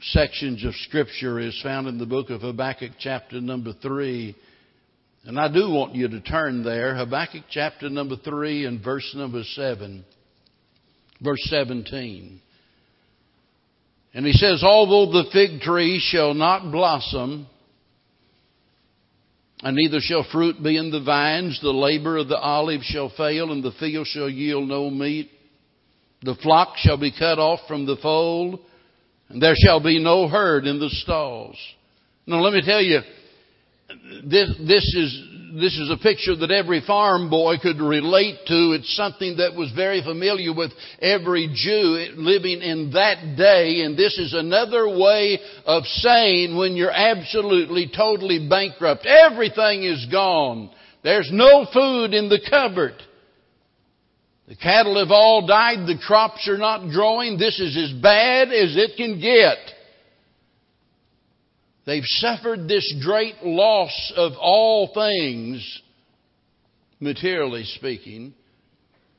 sections 0.00 0.64
of 0.64 0.74
Scripture 0.86 1.40
is 1.40 1.58
found 1.62 1.88
in 1.88 1.98
the 1.98 2.06
book 2.06 2.30
of 2.30 2.42
Habakkuk, 2.42 2.92
chapter 3.00 3.40
number 3.40 3.72
3. 3.82 4.36
And 5.24 5.40
I 5.40 5.52
do 5.52 5.70
want 5.70 5.94
you 5.94 6.08
to 6.08 6.20
turn 6.20 6.62
there. 6.62 6.94
Habakkuk, 6.94 7.44
chapter 7.50 7.88
number 7.90 8.16
3, 8.16 8.66
and 8.66 8.82
verse 8.82 9.12
number 9.16 9.42
7. 9.42 10.04
Verse 11.20 11.42
17. 11.50 12.40
And 14.14 14.26
he 14.26 14.32
says, 14.32 14.62
Although 14.64 15.12
the 15.12 15.30
fig 15.30 15.60
tree 15.60 16.00
shall 16.02 16.34
not 16.34 16.72
blossom, 16.72 17.46
and 19.62 19.76
neither 19.76 19.98
shall 20.00 20.26
fruit 20.30 20.62
be 20.62 20.76
in 20.76 20.90
the 20.90 21.02
vines, 21.02 21.60
the 21.60 21.70
labor 21.70 22.16
of 22.16 22.28
the 22.28 22.38
olive 22.38 22.82
shall 22.82 23.10
fail, 23.10 23.50
and 23.50 23.62
the 23.62 23.72
field 23.72 24.06
shall 24.06 24.28
yield 24.28 24.68
no 24.68 24.88
meat. 24.88 25.30
The 26.22 26.36
flock 26.42 26.76
shall 26.76 26.98
be 26.98 27.12
cut 27.16 27.38
off 27.38 27.60
from 27.66 27.86
the 27.86 27.96
fold, 27.96 28.60
and 29.28 29.42
there 29.42 29.54
shall 29.56 29.80
be 29.80 30.02
no 30.02 30.28
herd 30.28 30.66
in 30.66 30.78
the 30.78 30.90
stalls. 30.90 31.56
Now 32.26 32.40
let 32.40 32.52
me 32.52 32.62
tell 32.64 32.80
you, 32.80 33.00
this, 34.24 34.54
this 34.66 34.94
is 34.94 35.27
this 35.54 35.78
is 35.78 35.90
a 35.90 35.96
picture 35.96 36.36
that 36.36 36.50
every 36.50 36.80
farm 36.80 37.30
boy 37.30 37.56
could 37.62 37.80
relate 37.80 38.38
to. 38.46 38.72
It's 38.72 38.94
something 38.96 39.36
that 39.38 39.54
was 39.54 39.72
very 39.72 40.02
familiar 40.02 40.52
with 40.52 40.72
every 41.00 41.48
Jew 41.54 42.14
living 42.16 42.62
in 42.62 42.90
that 42.92 43.36
day. 43.36 43.82
And 43.82 43.96
this 43.96 44.18
is 44.18 44.34
another 44.34 44.88
way 44.88 45.38
of 45.64 45.84
saying 45.84 46.56
when 46.56 46.76
you're 46.76 46.90
absolutely, 46.90 47.90
totally 47.94 48.48
bankrupt. 48.48 49.06
Everything 49.06 49.84
is 49.84 50.06
gone. 50.10 50.70
There's 51.02 51.30
no 51.32 51.66
food 51.72 52.14
in 52.14 52.28
the 52.28 52.40
cupboard. 52.50 52.94
The 54.48 54.56
cattle 54.56 54.98
have 54.98 55.10
all 55.10 55.46
died. 55.46 55.86
The 55.86 56.00
crops 56.04 56.48
are 56.48 56.58
not 56.58 56.90
growing. 56.90 57.38
This 57.38 57.60
is 57.60 57.76
as 57.76 58.02
bad 58.02 58.48
as 58.48 58.76
it 58.76 58.96
can 58.96 59.20
get. 59.20 59.58
They've 61.88 62.04
suffered 62.04 62.68
this 62.68 62.94
great 63.02 63.42
loss 63.42 64.12
of 64.14 64.32
all 64.38 64.90
things, 64.92 65.80
materially 67.00 67.64
speaking. 67.64 68.34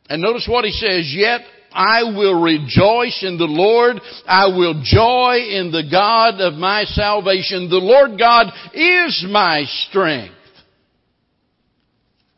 And 0.07 0.21
notice 0.21 0.47
what 0.47 0.65
he 0.65 0.71
says, 0.71 1.11
yet 1.11 1.41
I 1.71 2.03
will 2.03 2.39
rejoice 2.39 3.23
in 3.23 3.39
the 3.39 3.47
Lord. 3.49 3.99
I 4.27 4.49
will 4.49 4.83
joy 4.83 5.37
in 5.49 5.71
the 5.71 5.89
God 5.89 6.41
of 6.41 6.59
my 6.59 6.83
salvation. 6.83 7.71
The 7.71 7.77
Lord 7.77 8.19
God 8.19 8.53
is 8.75 9.25
my 9.27 9.63
strength. 9.89 10.35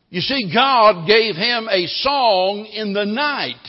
You 0.08 0.22
see, 0.22 0.50
God 0.50 1.06
gave 1.06 1.36
him 1.36 1.68
a 1.70 1.86
song 1.88 2.64
in 2.72 2.94
the 2.94 3.04
night. 3.04 3.60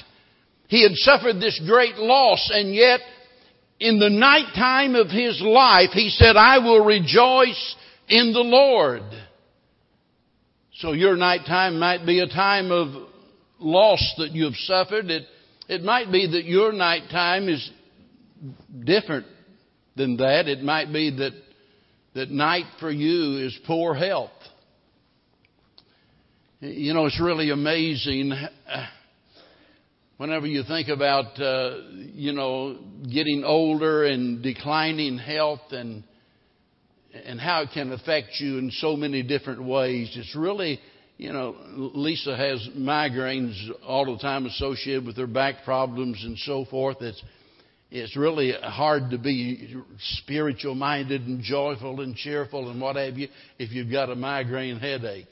He 0.69 0.81
had 0.83 0.93
suffered 0.93 1.41
this 1.41 1.61
great 1.67 1.97
loss 1.97 2.49
and 2.53 2.73
yet 2.73 3.01
in 3.79 3.99
the 3.99 4.09
nighttime 4.09 4.95
of 4.95 5.09
his 5.09 5.41
life, 5.41 5.89
he 5.91 6.09
said, 6.09 6.35
I 6.35 6.59
will 6.59 6.83
rejoice 6.83 7.75
in 8.07 8.33
the 8.33 8.39
Lord. 8.39 9.03
So 10.75 10.93
your 10.93 11.15
nighttime 11.15 11.79
might 11.79 12.05
be 12.05 12.19
a 12.19 12.27
time 12.27 12.71
of 12.71 13.09
loss 13.59 14.13
that 14.17 14.31
you 14.31 14.45
have 14.45 14.55
suffered. 14.55 15.09
It, 15.09 15.23
it 15.67 15.83
might 15.83 16.11
be 16.11 16.27
that 16.31 16.45
your 16.45 16.71
nighttime 16.71 17.49
is 17.49 17.69
different 18.83 19.25
than 19.95 20.17
that. 20.17 20.47
It 20.47 20.63
might 20.63 20.91
be 20.91 21.09
that 21.17 21.33
that 22.13 22.29
night 22.29 22.65
for 22.79 22.91
you 22.91 23.45
is 23.45 23.57
poor 23.65 23.93
health. 23.93 24.31
You 26.59 26.93
know, 26.93 27.07
it's 27.07 27.19
really 27.19 27.49
amazing 27.49 28.33
whenever 30.17 30.47
you 30.47 30.63
think 30.63 30.89
about, 30.89 31.39
uh, 31.39 31.77
you 31.91 32.33
know, 32.33 32.77
getting 33.03 33.43
older 33.45 34.05
and 34.05 34.41
declining 34.41 35.17
health 35.17 35.71
and 35.71 36.03
and 37.25 37.39
how 37.39 37.61
it 37.61 37.69
can 37.73 37.91
affect 37.91 38.39
you 38.39 38.57
in 38.57 38.71
so 38.71 38.95
many 38.95 39.21
different 39.21 39.63
ways. 39.63 40.11
It's 40.15 40.35
really, 40.35 40.79
you 41.17 41.31
know, 41.31 41.55
Lisa 41.75 42.35
has 42.35 42.67
migraines 42.75 43.55
all 43.85 44.05
the 44.05 44.19
time 44.19 44.47
associated 44.47 45.05
with 45.05 45.17
her 45.17 45.27
back 45.27 45.63
problems 45.63 46.23
and 46.23 46.37
so 46.39 46.65
forth. 46.65 46.97
It's 47.01 47.21
it's 47.91 48.17
really 48.17 48.51
hard 48.59 49.11
to 49.11 49.19
be 49.19 49.75
spiritual 50.17 50.73
minded 50.73 51.27
and 51.27 51.43
joyful 51.43 52.01
and 52.01 52.15
cheerful 52.15 52.71
and 52.71 52.81
what 52.81 52.95
have 52.95 53.19
you 53.19 53.27
if 53.59 53.71
you've 53.71 53.91
got 53.91 54.09
a 54.09 54.15
migraine 54.15 54.79
headache. 54.79 55.27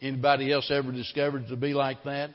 Anybody 0.00 0.52
else 0.52 0.70
ever 0.70 0.92
discovered 0.92 1.48
to 1.48 1.56
be 1.56 1.74
like 1.74 2.04
that? 2.04 2.30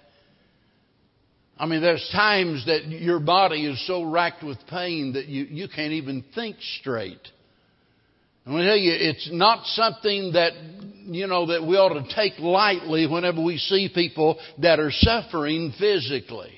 I 1.60 1.66
mean, 1.66 1.82
there's 1.82 2.08
times 2.14 2.66
that 2.68 2.88
your 2.88 3.20
body 3.20 3.66
is 3.66 3.86
so 3.86 4.04
racked 4.04 4.44
with 4.44 4.58
pain 4.70 5.14
that 5.14 5.26
you, 5.26 5.44
you 5.44 5.68
can't 5.68 5.92
even 5.92 6.24
think 6.34 6.56
straight. 6.80 7.20
I'm 8.46 8.54
going 8.54 8.64
to 8.64 8.70
tell 8.70 8.78
you, 8.78 8.94
it's 8.96 9.30
not 9.32 9.66
something 9.66 10.32
that, 10.34 10.54
you 11.06 11.28
know, 11.28 11.48
that 11.48 11.62
we 11.68 11.76
ought 11.76 12.02
to 12.02 12.16
take 12.16 12.40
lightly 12.40 13.08
whenever 13.08 13.44
we 13.44 13.58
see 13.58 13.92
people 13.94 14.40
that 14.60 14.80
are 14.80 14.90
suffering 14.92 15.74
physically. 15.78 16.54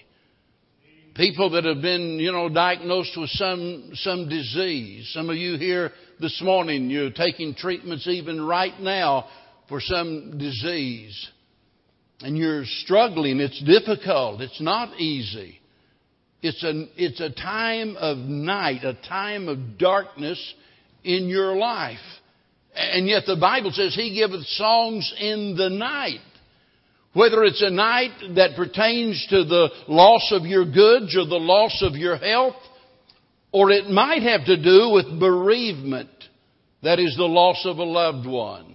People 1.16 1.50
that 1.50 1.66
have 1.66 1.82
been, 1.82 2.20
you 2.20 2.32
know, 2.32 2.48
diagnosed 2.48 3.18
with 3.18 3.32
some, 3.32 3.90
some 3.96 4.30
disease. 4.30 5.10
Some 5.14 5.32
of 5.32 5.36
you 5.36 5.58
here 5.58 5.92
this 6.20 6.40
morning, 6.44 6.92
you're 6.92 7.10
taking 7.10 7.56
treatments 7.56 8.08
even 8.08 8.40
right 8.40 8.80
now 8.80 9.26
for 9.68 9.82
some 9.82 10.38
disease. 10.38 11.30
And 12.24 12.38
you're 12.38 12.66
struggling. 12.66 13.40
It's 13.40 13.62
difficult. 13.64 14.42
It's 14.42 14.62
not 14.62 15.00
easy. 15.00 15.60
It's 16.42 16.64
a, 16.64 16.86
it's 16.96 17.20
a 17.20 17.30
time 17.30 17.96
of 17.98 18.18
night, 18.18 18.84
a 18.84 18.94
time 19.08 19.48
of 19.48 19.78
darkness 19.78 20.54
in 21.04 21.28
your 21.28 21.56
life. 21.56 22.00
And 22.76 23.08
yet 23.08 23.24
the 23.28 23.36
Bible 23.36 23.72
says 23.72 23.94
He 23.96 24.16
giveth 24.16 24.46
songs 24.46 25.14
in 25.20 25.56
the 25.58 25.70
night. 25.70 26.20
Whether 27.14 27.44
it's 27.44 27.62
a 27.62 27.70
night 27.70 28.36
that 28.36 28.56
pertains 28.56 29.28
to 29.30 29.44
the 29.44 29.70
loss 29.90 30.32
of 30.32 30.46
your 30.46 30.66
goods 30.66 31.16
or 31.18 31.26
the 31.26 31.36
loss 31.36 31.84
of 31.86 31.96
your 31.96 32.16
health, 32.16 32.56
or 33.52 33.70
it 33.70 33.90
might 33.90 34.24
have 34.24 34.46
to 34.46 34.56
do 34.56 34.92
with 34.92 35.20
bereavement, 35.20 36.10
that 36.84 37.00
is 37.00 37.16
the 37.18 37.26
loss 37.26 37.66
of 37.66 37.78
a 37.80 37.84
loved 37.84 38.26
one. 38.26 38.71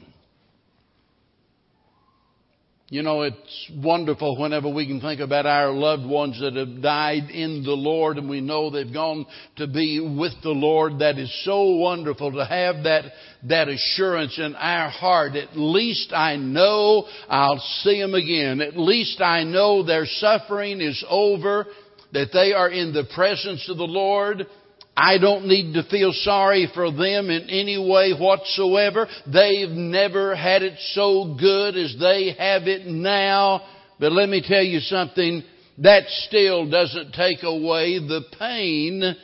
You 2.89 3.03
know, 3.03 3.23
it's 3.23 3.71
wonderful 3.75 4.39
whenever 4.39 4.73
we 4.73 4.87
can 4.87 5.01
think 5.01 5.21
about 5.21 5.45
our 5.45 5.73
loved 5.73 6.07
ones 6.07 6.41
that 6.41 6.55
have 6.55 6.81
died 6.81 7.31
in 7.31 7.65
the 7.65 7.73
Lord 7.73 8.17
and 8.17 8.31
we 8.31 8.41
know 8.41 8.71
they've 8.71 8.93
gone 8.93 9.27
to 9.57 9.67
be 9.67 9.99
with 9.99 10.35
the 10.45 10.51
Lord. 10.51 11.01
That 11.01 11.19
is 11.19 11.45
so 11.45 11.79
wonderful 11.79 12.31
to 12.31 12.45
have 12.45 12.85
that, 12.85 13.07
that 13.49 13.69
assurance 13.69 14.39
in 14.39 14.55
our 14.55 14.89
heart. 14.89 15.35
At 15.35 15.57
least 15.57 16.13
I 16.13 16.37
know 16.37 17.09
I'll 17.29 17.59
see 17.83 18.01
them 18.01 18.15
again. 18.15 18.61
At 18.61 18.77
least 18.77 19.21
I 19.21 19.43
know 19.43 19.83
their 19.83 20.07
suffering 20.07 20.81
is 20.81 21.05
over, 21.11 21.67
that 22.13 22.29
they 22.33 22.53
are 22.53 22.71
in 22.71 22.93
the 22.93 23.09
presence 23.17 23.69
of 23.69 23.79
the 23.79 23.83
Lord 23.83 24.47
I 24.97 25.19
don't 25.19 25.47
need 25.47 25.75
to 25.75 25.83
feel 25.91 26.13
sorry 26.13 26.71
for 26.73 26.91
them 26.91 27.29
in 27.29 27.51
any 27.51 27.77
way 27.77 28.13
whatsoever. 28.13 29.07
They've 29.31 29.71
never 29.71 30.35
had 30.35 30.63
it 30.63 30.79
so 30.93 31.37
good 31.39 31.77
as 31.77 31.97
they 32.01 32.35
have 32.39 32.67
it 32.67 32.87
now. 32.87 33.63
But 34.01 34.13
let 34.13 34.29
me 34.29 34.43
tell 34.47 34.63
you 34.63 34.81
something, 34.81 35.43
that 35.79 36.05
still 36.27 36.71
doesn't 36.71 37.13
take 37.13 37.43
away 37.43 37.99
the 37.99 38.23
pain 38.39 39.15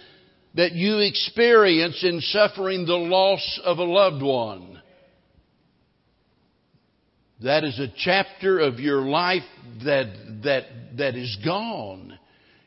that 0.55 0.73
you 0.73 0.99
experience 0.99 2.05
in 2.05 2.21
suffering 2.21 2.85
the 2.85 2.93
loss 2.93 3.61
of 3.65 3.79
a 3.79 3.85
loved 3.85 4.23
one. 4.23 4.83
That 7.43 7.65
is 7.65 7.79
a 7.79 7.93
chapter 7.97 8.59
of 8.59 8.79
your 8.79 9.01
life 9.01 9.43
that, 9.85 10.13
that, 10.45 10.65
that 10.99 11.17
is 11.17 11.37
gone. 11.45 12.19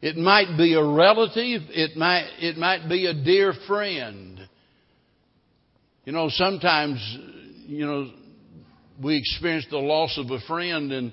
It 0.02 0.18
might 0.18 0.58
be 0.58 0.74
a 0.74 0.84
relative. 0.84 1.62
It 1.70 1.96
might, 1.98 2.30
it 2.40 2.58
might 2.58 2.88
be 2.90 3.08
a 3.08 3.14
dear 3.14 3.54
friend. 3.68 4.40
You 6.06 6.12
know, 6.12 6.30
sometimes, 6.30 7.00
you 7.66 7.86
know, 7.86 8.12
we 9.02 9.18
experience 9.18 9.66
the 9.70 9.78
loss 9.78 10.18
of 10.18 10.30
a 10.30 10.40
friend 10.48 10.92
and, 10.92 11.12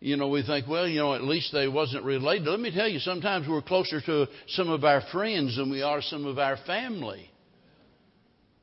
you 0.00 0.16
know, 0.16 0.28
we 0.28 0.42
think, 0.42 0.68
well, 0.68 0.86
you 0.86 1.00
know, 1.00 1.14
at 1.14 1.22
least 1.22 1.52
they 1.52 1.68
wasn't 1.68 2.04
related. 2.04 2.46
Let 2.46 2.60
me 2.60 2.70
tell 2.70 2.88
you, 2.88 2.98
sometimes 2.98 3.48
we're 3.48 3.62
closer 3.62 4.00
to 4.02 4.26
some 4.48 4.68
of 4.68 4.84
our 4.84 5.02
friends 5.12 5.56
than 5.56 5.70
we 5.70 5.82
are 5.82 6.02
some 6.02 6.26
of 6.26 6.38
our 6.38 6.58
family. 6.66 7.30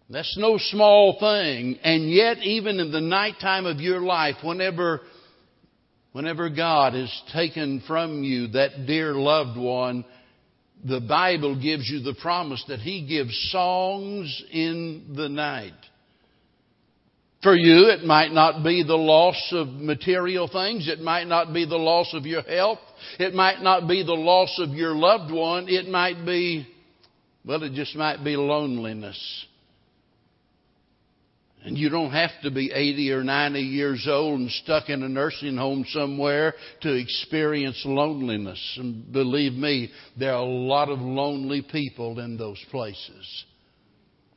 That's 0.09 0.37
no 0.37 0.57
small 0.59 1.17
thing. 1.19 1.79
And 1.83 2.09
yet, 2.11 2.37
even 2.43 2.79
in 2.79 2.91
the 2.91 3.01
nighttime 3.01 3.65
of 3.65 3.79
your 3.79 4.01
life, 4.01 4.35
whenever 4.43 5.01
Whenever 6.13 6.49
God 6.49 6.93
has 6.93 7.11
taken 7.33 7.81
from 7.87 8.23
you 8.23 8.47
that 8.49 8.85
dear 8.85 9.13
loved 9.13 9.57
one, 9.57 10.05
the 10.85 11.01
Bible 11.01 11.59
gives 11.59 11.89
you 11.89 12.01
the 12.01 12.13
promise 12.13 12.63
that 12.67 12.79
He 12.79 13.05
gives 13.07 13.49
songs 13.51 14.43
in 14.51 15.13
the 15.15 15.27
night. 15.27 15.73
For 17.41 17.55
you, 17.55 17.89
it 17.89 18.05
might 18.05 18.31
not 18.31 18.63
be 18.63 18.83
the 18.83 18.95
loss 18.95 19.49
of 19.51 19.67
material 19.67 20.47
things. 20.47 20.87
It 20.87 21.01
might 21.01 21.27
not 21.27 21.51
be 21.51 21.65
the 21.65 21.77
loss 21.77 22.13
of 22.13 22.25
your 22.25 22.43
health. 22.43 22.79
It 23.19 23.33
might 23.33 23.61
not 23.61 23.87
be 23.87 24.03
the 24.03 24.13
loss 24.13 24.59
of 24.59 24.69
your 24.69 24.95
loved 24.95 25.33
one. 25.33 25.67
It 25.67 25.87
might 25.89 26.25
be, 26.25 26.67
well, 27.43 27.63
it 27.63 27.73
just 27.73 27.95
might 27.95 28.23
be 28.23 28.37
loneliness. 28.37 29.45
And 31.65 31.77
you 31.77 31.89
don't 31.89 32.11
have 32.11 32.31
to 32.41 32.51
be 32.51 32.71
80 32.73 33.11
or 33.11 33.23
90 33.23 33.59
years 33.59 34.05
old 34.09 34.39
and 34.41 34.51
stuck 34.51 34.89
in 34.89 35.01
a 35.01 35.07
nursing 35.07 35.55
home 35.55 35.85
somewhere 35.89 36.55
to 36.81 36.93
experience 36.93 37.81
loneliness. 37.85 38.59
And 38.77 39.11
believe 39.13 39.53
me, 39.53 39.89
there 40.19 40.33
are 40.33 40.43
a 40.43 40.45
lot 40.45 40.89
of 40.89 40.99
lonely 40.99 41.61
people 41.61 42.19
in 42.19 42.35
those 42.37 42.61
places. 42.69 43.45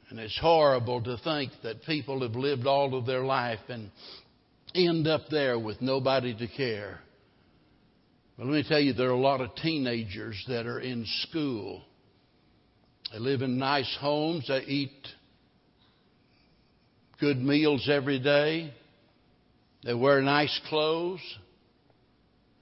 And 0.08 0.20
it's 0.20 0.38
horrible 0.40 1.02
to 1.02 1.16
think 1.18 1.50
that 1.64 1.82
people 1.82 2.22
have 2.22 2.36
lived 2.36 2.64
all 2.64 2.96
of 2.96 3.06
their 3.06 3.24
life 3.24 3.58
and 3.68 3.90
end 4.72 5.08
up 5.08 5.22
there 5.28 5.58
with 5.58 5.82
nobody 5.82 6.32
to 6.36 6.46
care. 6.46 7.00
But 8.38 8.46
let 8.46 8.52
me 8.52 8.64
tell 8.68 8.78
you, 8.78 8.92
there 8.92 9.08
are 9.08 9.14
a 9.14 9.18
lot 9.18 9.40
of 9.40 9.56
teenagers 9.56 10.40
that 10.46 10.66
are 10.66 10.78
in 10.78 11.04
school. 11.28 11.82
They 13.12 13.18
live 13.18 13.42
in 13.42 13.58
nice 13.58 13.96
homes. 14.00 14.46
They 14.46 14.60
eat 14.60 15.06
good 17.20 17.38
meals 17.38 17.88
every 17.90 18.18
day. 18.18 18.72
They 19.84 19.94
wear 19.94 20.20
nice 20.20 20.60
clothes. 20.68 21.20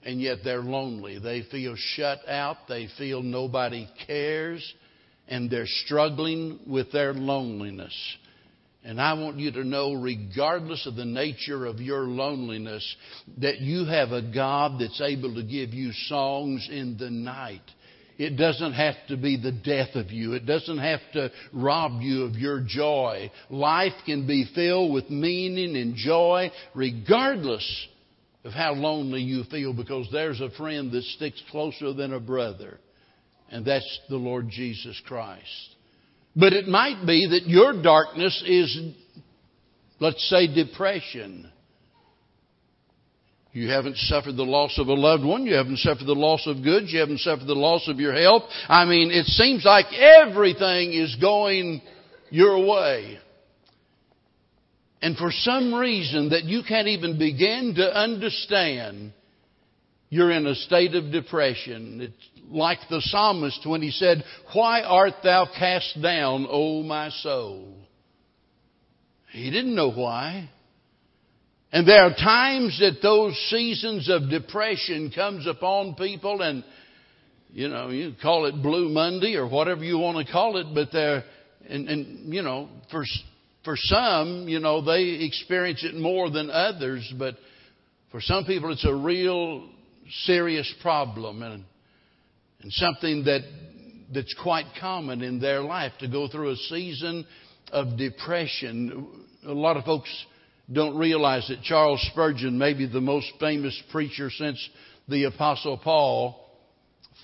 And 0.02 0.20
yet 0.20 0.38
they're 0.44 0.60
lonely. 0.60 1.18
They 1.18 1.42
feel 1.50 1.74
shut 1.76 2.18
out. 2.28 2.68
They 2.68 2.88
feel 2.98 3.22
nobody 3.22 3.88
cares. 4.06 4.74
And 5.28 5.50
they're 5.50 5.66
struggling 5.66 6.60
with 6.66 6.92
their 6.92 7.14
loneliness. 7.14 7.94
And 8.84 9.00
I 9.00 9.14
want 9.14 9.38
you 9.38 9.50
to 9.52 9.64
know, 9.64 9.94
regardless 9.94 10.86
of 10.86 10.94
the 10.94 11.06
nature 11.06 11.64
of 11.64 11.80
your 11.80 12.02
loneliness, 12.02 12.84
that 13.38 13.60
you 13.60 13.86
have 13.86 14.12
a 14.12 14.20
God 14.20 14.78
that's 14.78 15.00
able 15.00 15.34
to 15.36 15.42
give 15.42 15.72
you 15.72 15.90
songs 16.08 16.68
in 16.70 16.98
the 16.98 17.08
night 17.08 17.62
it 18.18 18.36
doesn't 18.36 18.74
have 18.74 18.94
to 19.08 19.16
be 19.16 19.36
the 19.36 19.52
death 19.52 19.94
of 19.94 20.10
you. 20.10 20.34
It 20.34 20.46
doesn't 20.46 20.78
have 20.78 21.00
to 21.14 21.30
rob 21.52 22.00
you 22.00 22.24
of 22.24 22.36
your 22.36 22.60
joy. 22.66 23.30
Life 23.50 23.92
can 24.06 24.26
be 24.26 24.48
filled 24.54 24.92
with 24.92 25.10
meaning 25.10 25.76
and 25.76 25.96
joy 25.96 26.50
regardless 26.74 27.88
of 28.44 28.52
how 28.52 28.74
lonely 28.74 29.20
you 29.20 29.44
feel 29.44 29.72
because 29.72 30.08
there's 30.12 30.40
a 30.40 30.50
friend 30.50 30.92
that 30.92 31.02
sticks 31.02 31.42
closer 31.50 31.92
than 31.92 32.12
a 32.12 32.20
brother. 32.20 32.78
And 33.50 33.64
that's 33.64 34.00
the 34.08 34.16
Lord 34.16 34.48
Jesus 34.48 35.00
Christ. 35.06 35.74
But 36.36 36.52
it 36.52 36.68
might 36.68 37.06
be 37.06 37.28
that 37.30 37.48
your 37.48 37.80
darkness 37.82 38.42
is, 38.46 38.76
let's 40.00 40.28
say, 40.28 40.52
depression. 40.52 41.50
You 43.54 43.70
haven't 43.70 43.96
suffered 43.98 44.36
the 44.36 44.42
loss 44.42 44.80
of 44.80 44.88
a 44.88 44.94
loved 44.94 45.22
one. 45.24 45.46
You 45.46 45.54
haven't 45.54 45.78
suffered 45.78 46.06
the 46.06 46.12
loss 46.12 46.44
of 46.48 46.64
goods. 46.64 46.92
You 46.92 46.98
haven't 46.98 47.20
suffered 47.20 47.46
the 47.46 47.54
loss 47.54 47.86
of 47.86 48.00
your 48.00 48.12
health. 48.12 48.42
I 48.68 48.84
mean, 48.84 49.12
it 49.12 49.26
seems 49.26 49.64
like 49.64 49.86
everything 49.92 50.92
is 50.92 51.14
going 51.20 51.80
your 52.30 52.66
way. 52.66 53.16
And 55.00 55.16
for 55.16 55.30
some 55.30 55.72
reason 55.72 56.30
that 56.30 56.44
you 56.44 56.62
can't 56.66 56.88
even 56.88 57.16
begin 57.16 57.76
to 57.76 57.96
understand, 57.96 59.12
you're 60.08 60.32
in 60.32 60.48
a 60.48 60.56
state 60.56 60.96
of 60.96 61.12
depression. 61.12 62.00
It's 62.00 62.30
like 62.50 62.80
the 62.90 63.02
psalmist 63.02 63.64
when 63.64 63.82
he 63.82 63.92
said, 63.92 64.24
Why 64.52 64.82
art 64.82 65.14
thou 65.22 65.46
cast 65.56 66.02
down, 66.02 66.48
O 66.50 66.82
my 66.82 67.10
soul? 67.10 67.72
He 69.30 69.48
didn't 69.52 69.76
know 69.76 69.92
why. 69.92 70.50
And 71.74 71.88
there 71.88 72.04
are 72.04 72.14
times 72.14 72.78
that 72.78 73.02
those 73.02 73.36
seasons 73.50 74.08
of 74.08 74.30
depression 74.30 75.10
comes 75.12 75.44
upon 75.44 75.96
people 75.96 76.40
and, 76.40 76.62
you 77.52 77.66
know, 77.66 77.88
you 77.88 78.14
call 78.22 78.46
it 78.46 78.62
Blue 78.62 78.90
Monday 78.90 79.34
or 79.34 79.48
whatever 79.48 79.82
you 79.82 79.98
want 79.98 80.24
to 80.24 80.32
call 80.32 80.56
it, 80.58 80.72
but 80.72 80.90
they're, 80.92 81.24
and, 81.68 81.88
and, 81.88 82.32
you 82.32 82.42
know, 82.42 82.68
for, 82.92 83.02
for 83.64 83.74
some, 83.76 84.46
you 84.46 84.60
know, 84.60 84.82
they 84.82 85.24
experience 85.26 85.82
it 85.82 85.96
more 85.96 86.30
than 86.30 86.48
others, 86.48 87.12
but 87.18 87.34
for 88.12 88.20
some 88.20 88.44
people 88.44 88.70
it's 88.70 88.86
a 88.86 88.94
real 88.94 89.68
serious 90.26 90.72
problem 90.80 91.42
and, 91.42 91.64
and 92.62 92.72
something 92.72 93.24
that, 93.24 93.40
that's 94.14 94.36
quite 94.40 94.66
common 94.80 95.22
in 95.22 95.40
their 95.40 95.60
life 95.60 95.90
to 95.98 96.06
go 96.06 96.28
through 96.28 96.50
a 96.50 96.56
season 96.56 97.26
of 97.72 97.98
depression. 97.98 99.08
A 99.44 99.52
lot 99.52 99.76
of 99.76 99.82
folks 99.82 100.08
don't 100.72 100.96
realize 100.96 101.46
that 101.48 101.62
Charles 101.62 102.00
Spurgeon, 102.10 102.58
maybe 102.58 102.86
the 102.86 103.00
most 103.00 103.30
famous 103.38 103.80
preacher 103.92 104.30
since 104.30 104.68
the 105.08 105.24
Apostle 105.24 105.78
Paul, 105.78 106.40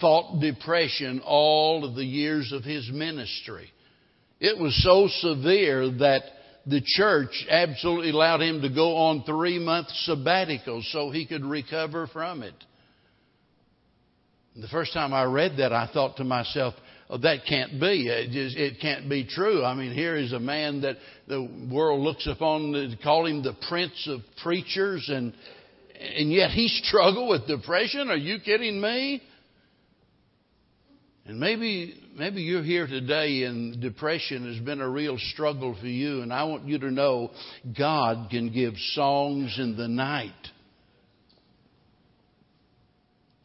fought 0.01 0.41
depression 0.41 1.21
all 1.25 1.85
of 1.85 1.95
the 1.95 2.05
years 2.05 2.53
of 2.53 2.65
his 2.65 2.89
ministry. 2.93 3.71
It 4.41 4.59
was 4.59 4.83
so 4.83 5.09
severe 5.09 5.91
that 5.99 6.23
the 6.67 6.83
church 6.85 7.47
absolutely 7.49 8.11
allowed 8.11 8.43
him 8.43 8.63
to 8.63 8.69
go 8.69 8.97
on 8.97 9.25
three 9.25 9.59
month 9.59 9.89
sabbatical 10.05 10.83
so 10.91 11.11
he 11.11 11.27
could 11.27 11.45
recover 11.45 12.07
from 12.07 12.43
it. 12.43 12.55
The 14.57 14.69
first 14.69 14.93
time 14.93 15.15
I 15.15 15.25
read 15.25 15.57
that, 15.59 15.73
I 15.73 15.89
thought 15.93 16.17
to 16.17 16.25
myself, 16.25 16.75
oh, 17.11 17.19
that 17.19 17.41
can't 17.47 17.81
be. 17.81 18.09
It, 18.09 18.31
just, 18.31 18.57
it 18.57 18.81
can't 18.81 19.09
be 19.09 19.27
true. 19.27 19.65
I 19.65 19.75
mean, 19.75 19.93
here 19.93 20.17
is 20.17 20.33
a 20.33 20.41
man 20.41 20.83
that 20.83 20.97
the 21.29 21.43
world 21.71 22.01
looks 22.01 22.27
upon, 22.27 22.97
call 23.03 23.27
him 23.27 23.43
the 23.43 23.57
prince 23.69 24.09
of 24.09 24.21
preachers, 24.43 25.11
and, 25.13 25.35
and 26.01 26.33
yet 26.33 26.51
he 26.51 26.69
struggled 26.85 27.29
with 27.29 27.47
depression. 27.47 28.09
Are 28.09 28.17
you 28.17 28.39
kidding 28.41 28.81
me? 28.81 29.23
And 31.27 31.39
maybe, 31.39 31.95
maybe 32.17 32.43
you're 32.43 32.63
here 32.63 32.87
today 32.87 33.45
and 33.45 33.81
depression 33.81 34.53
has 34.53 34.65
been 34.65 34.81
a 34.81 34.89
real 34.89 35.17
struggle 35.19 35.77
for 35.79 35.87
you, 35.87 36.23
and 36.23 36.33
I 36.33 36.45
want 36.45 36.67
you 36.67 36.79
to 36.79 36.91
know 36.91 37.31
God 37.79 38.31
can 38.31 38.53
give 38.53 38.75
songs 38.95 39.57
in 39.59 39.77
the 39.77 39.87
night. 39.87 40.33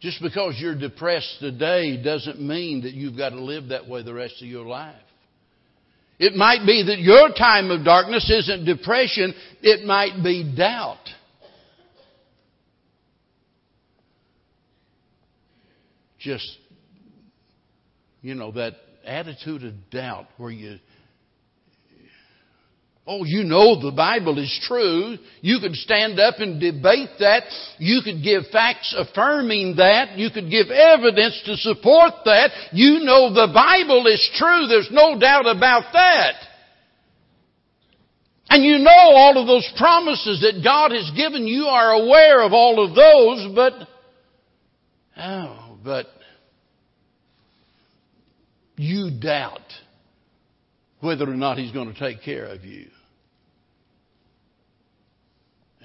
Just 0.06 0.22
because 0.22 0.54
you're 0.60 0.78
depressed 0.78 1.38
today 1.40 1.98
doesn't 1.98 2.40
mean 2.40 2.84
that 2.84 2.94
you've 2.94 3.18
got 3.18 3.30
to 3.30 3.42
live 3.42 3.70
that 3.70 3.88
way 3.88 4.04
the 4.04 4.14
rest 4.14 4.40
of 4.40 4.48
your 4.48 4.64
life. 4.64 4.94
It 6.20 6.36
might 6.36 6.64
be 6.64 6.84
that 6.86 7.00
your 7.00 7.30
time 7.30 7.72
of 7.72 7.84
darkness 7.84 8.30
isn't 8.30 8.66
depression, 8.66 9.34
it 9.64 9.84
might 9.84 10.24
be 10.24 10.54
doubt. 10.56 11.00
Just, 16.20 16.56
you 18.22 18.36
know, 18.36 18.52
that 18.52 18.74
attitude 19.08 19.64
of 19.64 19.74
doubt 19.90 20.28
where 20.38 20.52
you 20.52 20.78
Oh, 23.08 23.24
you 23.24 23.44
know 23.44 23.80
the 23.80 23.92
Bible 23.92 24.40
is 24.40 24.60
true. 24.64 25.18
You 25.42 25.60
could 25.60 25.76
stand 25.76 26.20
up 26.20 26.40
and 26.40 26.60
debate 26.60 27.12
that. 27.20 27.44
You 27.78 28.02
could 28.04 28.24
give 28.24 28.48
facts 28.52 28.96
affirming 28.98 29.76
that. 29.76 30.18
You 30.18 30.32
could 30.32 30.50
give 30.50 30.72
evidence 30.72 31.40
to 31.46 31.56
support 31.58 32.14
that. 32.26 32.50
You 32.72 33.02
know 33.02 33.32
the 33.32 33.52
Bible 33.54 34.08
is 34.08 34.28
true. 34.36 34.66
There's 34.68 34.90
no 34.92 35.20
doubt 35.20 35.46
about 35.46 35.94
that. 35.94 36.34
And 38.50 38.64
you 38.64 38.80
know 38.80 38.92
all 38.92 39.38
of 39.38 39.46
those 39.46 39.72
promises 39.78 40.42
that 40.42 40.64
God 40.64 40.92
has 40.92 41.12
given. 41.16 41.46
You 41.46 41.66
are 41.66 41.92
aware 41.92 42.42
of 42.42 42.54
all 42.54 42.84
of 42.84 42.96
those, 42.96 43.54
but, 43.56 43.88
oh, 45.18 45.78
but 45.84 46.08
you 48.78 49.12
doubt 49.12 49.62
whether 51.02 51.30
or 51.30 51.36
not 51.36 51.60
He's 51.60 51.72
going 51.72 51.94
to 51.94 52.00
take 52.00 52.24
care 52.24 52.46
of 52.46 52.66
you. 52.66 52.88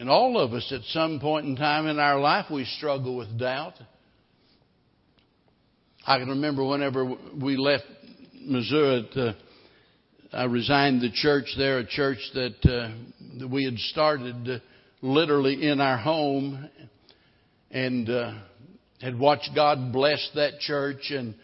And 0.00 0.08
all 0.08 0.38
of 0.38 0.54
us 0.54 0.72
at 0.74 0.80
some 0.94 1.20
point 1.20 1.44
in 1.44 1.56
time 1.56 1.86
in 1.86 1.98
our 1.98 2.18
life, 2.18 2.46
we 2.50 2.64
struggle 2.64 3.18
with 3.18 3.38
doubt. 3.38 3.74
I 6.06 6.18
can 6.18 6.30
remember 6.30 6.64
whenever 6.64 7.04
we 7.38 7.58
left 7.58 7.84
Missouri, 8.32 9.06
to, 9.12 9.36
I 10.32 10.44
resigned 10.44 11.02
the 11.02 11.10
church 11.12 11.54
there, 11.58 11.80
a 11.80 11.86
church 11.86 12.16
that, 12.32 12.54
uh, 12.64 12.94
that 13.40 13.48
we 13.48 13.66
had 13.66 13.76
started 13.76 14.48
uh, 14.48 14.58
literally 15.02 15.68
in 15.68 15.82
our 15.82 15.98
home 15.98 16.66
and 17.70 18.08
uh, 18.08 18.32
had 19.02 19.18
watched 19.18 19.50
God 19.54 19.92
bless 19.92 20.30
that 20.34 20.60
church. 20.60 21.10
And 21.10 21.34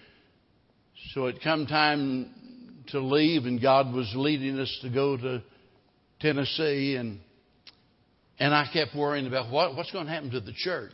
so 1.13 1.27
it 1.27 1.43
come 1.45 1.67
time 1.67 2.31
to 2.89 3.01
leave, 3.01 3.45
and 3.45 3.61
God 3.61 3.93
was 3.93 4.11
leading 4.17 4.59
us 4.59 4.79
to 4.81 4.89
go 4.89 5.19
to 5.19 5.43
Tennessee 6.21 6.97
and 6.97 7.21
and 8.39 8.55
I 8.55 8.69
kept 8.73 8.95
worrying 8.95 9.27
about 9.27 9.51
what, 9.51 9.75
what's 9.77 9.91
going 9.91 10.07
to 10.07 10.13
happen 10.13 10.31
to 10.33 10.41
the 10.41 10.53
church. 10.53 10.93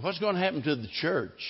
What's 0.00 0.18
going 0.18 0.34
to 0.34 0.40
happen 0.40 0.62
to 0.62 0.76
the 0.76 0.88
church? 1.00 1.40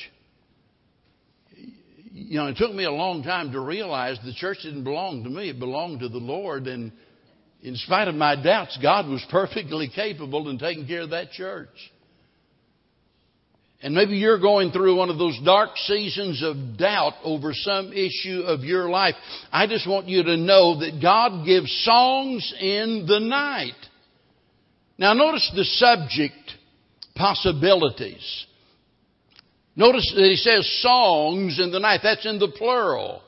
You 2.13 2.39
know, 2.39 2.47
it 2.47 2.57
took 2.57 2.73
me 2.73 2.85
a 2.85 2.91
long 2.91 3.23
time 3.23 3.53
to 3.53 3.61
realize 3.61 4.19
the 4.25 4.33
church 4.33 4.59
didn't 4.63 4.85
belong 4.85 5.25
to 5.25 5.31
me, 5.31 5.51
it 5.51 5.59
belonged 5.59 6.01
to 6.01 6.09
the 6.09 6.19
Lord. 6.19 6.67
And 6.67 6.93
in 7.63 7.77
spite 7.77 8.09
of 8.09 8.15
my 8.15 8.41
doubts, 8.41 8.79
God 8.81 9.09
was 9.09 9.25
perfectly 9.31 9.91
capable 9.95 10.49
in 10.49 10.59
taking 10.59 10.87
care 10.87 11.03
of 11.03 11.11
that 11.11 11.33
church. 11.33 11.69
And 13.83 13.95
maybe 13.95 14.17
you're 14.17 14.41
going 14.41 14.71
through 14.71 14.97
one 14.97 15.11
of 15.11 15.19
those 15.19 15.39
dark 15.45 15.77
seasons 15.77 16.43
of 16.43 16.79
doubt 16.79 17.13
over 17.23 17.53
some 17.53 17.93
issue 17.93 18.43
of 18.47 18.61
your 18.61 18.89
life. 18.89 19.15
I 19.53 19.67
just 19.67 19.87
want 19.87 20.09
you 20.09 20.23
to 20.23 20.37
know 20.37 20.81
that 20.81 21.01
God 21.03 21.45
gives 21.45 21.71
songs 21.85 22.55
in 22.59 23.05
the 23.07 23.21
night. 23.21 23.75
Now 24.99 25.13
notice 25.13 25.51
the 25.55 25.65
subject, 25.65 26.35
possibilities. 27.15 28.47
Notice 29.75 30.11
that 30.17 30.25
he 30.25 30.37
says 30.37 30.81
songs 30.81 31.61
in 31.61 31.71
the 31.71 31.81
night. 31.81 32.01
That's 32.03 32.25
in 32.25 32.39
the 32.39 32.49
plural. 32.57 33.23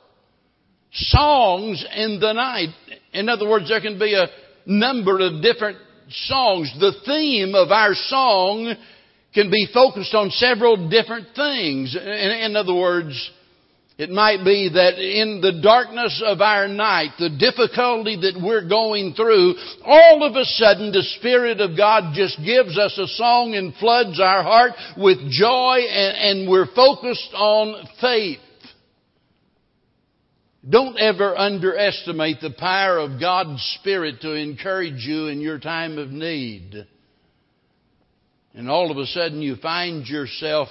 Songs 0.91 1.85
in 1.95 2.19
the 2.19 2.33
night. 2.33 2.69
In 3.13 3.29
other 3.29 3.47
words, 3.47 3.69
there 3.69 3.81
can 3.81 3.99
be 3.99 4.15
a 4.15 4.27
number 4.65 5.19
of 5.19 5.43
different 5.43 5.77
songs. 6.09 6.73
The 6.79 6.93
theme 7.05 7.53
of 7.53 7.69
our 7.69 7.93
song 7.93 8.73
can 9.33 9.51
be 9.51 9.67
focused 9.71 10.15
on 10.15 10.31
several 10.31 10.89
different 10.89 11.27
things. 11.35 11.95
In, 11.95 12.07
in 12.07 12.55
other 12.55 12.73
words, 12.73 13.31
it 13.99 14.09
might 14.09 14.45
be 14.45 14.69
that 14.69 14.97
in 14.97 15.41
the 15.41 15.59
darkness 15.61 16.23
of 16.25 16.39
our 16.39 16.69
night, 16.69 17.11
the 17.19 17.29
difficulty 17.29 18.15
that 18.15 18.41
we're 18.41 18.65
going 18.65 19.13
through, 19.13 19.55
all 19.83 20.23
of 20.23 20.37
a 20.37 20.45
sudden 20.45 20.93
the 20.93 21.03
Spirit 21.17 21.59
of 21.59 21.75
God 21.75 22.13
just 22.13 22.37
gives 22.37 22.77
us 22.77 22.97
a 22.97 23.07
song 23.07 23.55
and 23.55 23.75
floods 23.75 24.17
our 24.21 24.41
heart 24.41 24.71
with 24.95 25.17
joy 25.29 25.79
and, 25.81 26.39
and 26.39 26.49
we're 26.49 26.73
focused 26.73 27.33
on 27.33 27.85
faith. 27.99 28.39
Don't 30.67 30.97
ever 30.97 31.37
underestimate 31.37 32.39
the 32.39 32.55
power 32.57 32.99
of 32.99 33.19
God's 33.19 33.61
Spirit 33.81 34.21
to 34.21 34.31
encourage 34.31 35.03
you 35.05 35.27
in 35.27 35.41
your 35.41 35.59
time 35.59 35.97
of 35.97 36.09
need. 36.09 36.87
And 38.53 38.69
all 38.69 38.91
of 38.91 38.97
a 38.97 39.05
sudden 39.07 39.41
you 39.41 39.57
find 39.57 40.07
yourself 40.07 40.69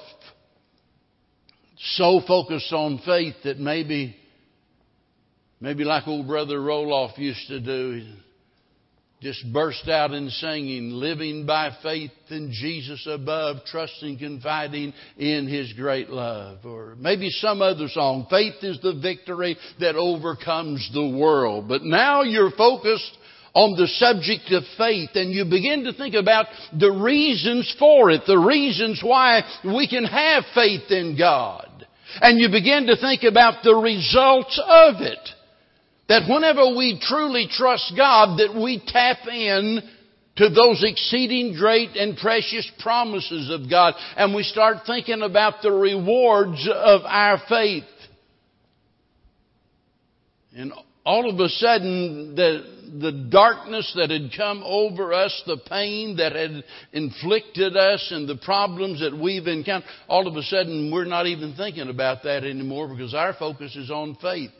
so 1.78 2.20
focused 2.26 2.72
on 2.72 3.00
faith 3.04 3.36
that 3.44 3.58
maybe, 3.58 4.16
maybe 5.60 5.84
like 5.84 6.06
old 6.08 6.26
brother 6.26 6.58
Roloff 6.58 7.16
used 7.18 7.46
to 7.48 7.60
do, 7.60 8.04
just 9.20 9.44
burst 9.52 9.88
out 9.88 10.12
in 10.12 10.30
singing, 10.30 10.90
living 10.90 11.44
by 11.44 11.70
faith 11.82 12.12
in 12.30 12.52
Jesus 12.52 13.04
above, 13.10 13.64
trusting, 13.66 14.18
confiding 14.18 14.92
in 15.16 15.48
His 15.48 15.72
great 15.72 16.08
love. 16.08 16.64
Or 16.64 16.94
maybe 16.98 17.30
some 17.30 17.60
other 17.60 17.88
song, 17.88 18.28
Faith 18.30 18.62
is 18.62 18.80
the 18.80 18.94
victory 18.94 19.56
that 19.80 19.96
overcomes 19.96 20.88
the 20.94 21.16
world. 21.16 21.66
But 21.66 21.82
now 21.82 22.22
you're 22.22 22.52
focused 22.52 23.16
on 23.54 23.76
the 23.76 23.88
subject 23.88 24.52
of 24.52 24.62
faith 24.76 25.10
and 25.14 25.32
you 25.32 25.44
begin 25.44 25.82
to 25.84 25.92
think 25.92 26.14
about 26.14 26.46
the 26.78 26.92
reasons 26.92 27.74
for 27.76 28.10
it, 28.10 28.22
the 28.26 28.38
reasons 28.38 29.00
why 29.02 29.42
we 29.64 29.88
can 29.88 30.04
have 30.04 30.44
faith 30.54 30.90
in 30.90 31.16
God. 31.18 31.67
And 32.20 32.38
you 32.38 32.48
begin 32.48 32.86
to 32.86 32.96
think 32.96 33.22
about 33.22 33.62
the 33.62 33.74
results 33.74 34.60
of 34.64 35.02
it. 35.02 35.28
That 36.08 36.28
whenever 36.28 36.74
we 36.76 36.98
truly 37.00 37.48
trust 37.50 37.92
God, 37.96 38.38
that 38.38 38.58
we 38.58 38.82
tap 38.86 39.26
in 39.26 39.82
to 40.36 40.48
those 40.48 40.82
exceeding 40.84 41.54
great 41.54 41.96
and 41.96 42.16
precious 42.16 42.70
promises 42.80 43.50
of 43.50 43.68
God. 43.68 43.94
And 44.16 44.34
we 44.34 44.42
start 44.42 44.78
thinking 44.86 45.22
about 45.22 45.62
the 45.62 45.72
rewards 45.72 46.66
of 46.72 47.02
our 47.04 47.42
faith. 47.48 47.84
And 50.56 50.72
all 51.08 51.30
of 51.30 51.40
a 51.40 51.48
sudden 51.48 52.34
the 52.36 52.76
the 53.00 53.28
darkness 53.30 53.90
that 53.96 54.10
had 54.10 54.30
come 54.36 54.62
over 54.64 55.12
us, 55.12 55.42
the 55.46 55.58
pain 55.68 56.16
that 56.16 56.32
had 56.32 56.64
inflicted 56.92 57.76
us, 57.76 58.08
and 58.10 58.28
the 58.28 58.36
problems 58.36 59.00
that 59.00 59.16
we've 59.16 59.46
encountered, 59.46 59.88
all 60.06 60.26
of 60.26 60.36
a 60.36 60.42
sudden 60.42 60.90
we're 60.92 61.04
not 61.04 61.26
even 61.26 61.54
thinking 61.54 61.88
about 61.88 62.24
that 62.24 62.44
anymore 62.44 62.88
because 62.88 63.14
our 63.14 63.34
focus 63.34 63.74
is 63.76 63.90
on 63.90 64.16
faith. 64.20 64.50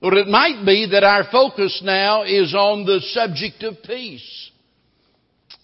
Or 0.00 0.14
it 0.14 0.26
might 0.26 0.64
be 0.64 0.88
that 0.92 1.04
our 1.04 1.24
focus 1.30 1.82
now 1.84 2.22
is 2.22 2.54
on 2.54 2.84
the 2.84 3.00
subject 3.00 3.62
of 3.62 3.82
peace. 3.82 4.50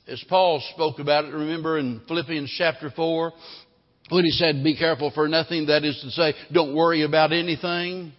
As 0.07 0.23
Paul 0.29 0.63
spoke 0.75 0.99
about 0.99 1.27
it, 1.27 1.33
remember 1.33 1.79
in 1.79 2.01
Philippians 2.09 2.55
chapter 2.59 2.91
4, 2.91 3.33
when 4.11 4.25
he 4.25 4.31
said, 4.33 4.65
Be 4.65 4.77
careful 4.77 5.11
for 5.11 5.29
nothing, 5.29 5.67
that 5.67 5.85
is 5.85 5.99
to 6.03 6.11
say, 6.11 6.35
don't 6.53 6.75
worry 6.75 7.03
about 7.03 7.33
anything. 7.33 8.13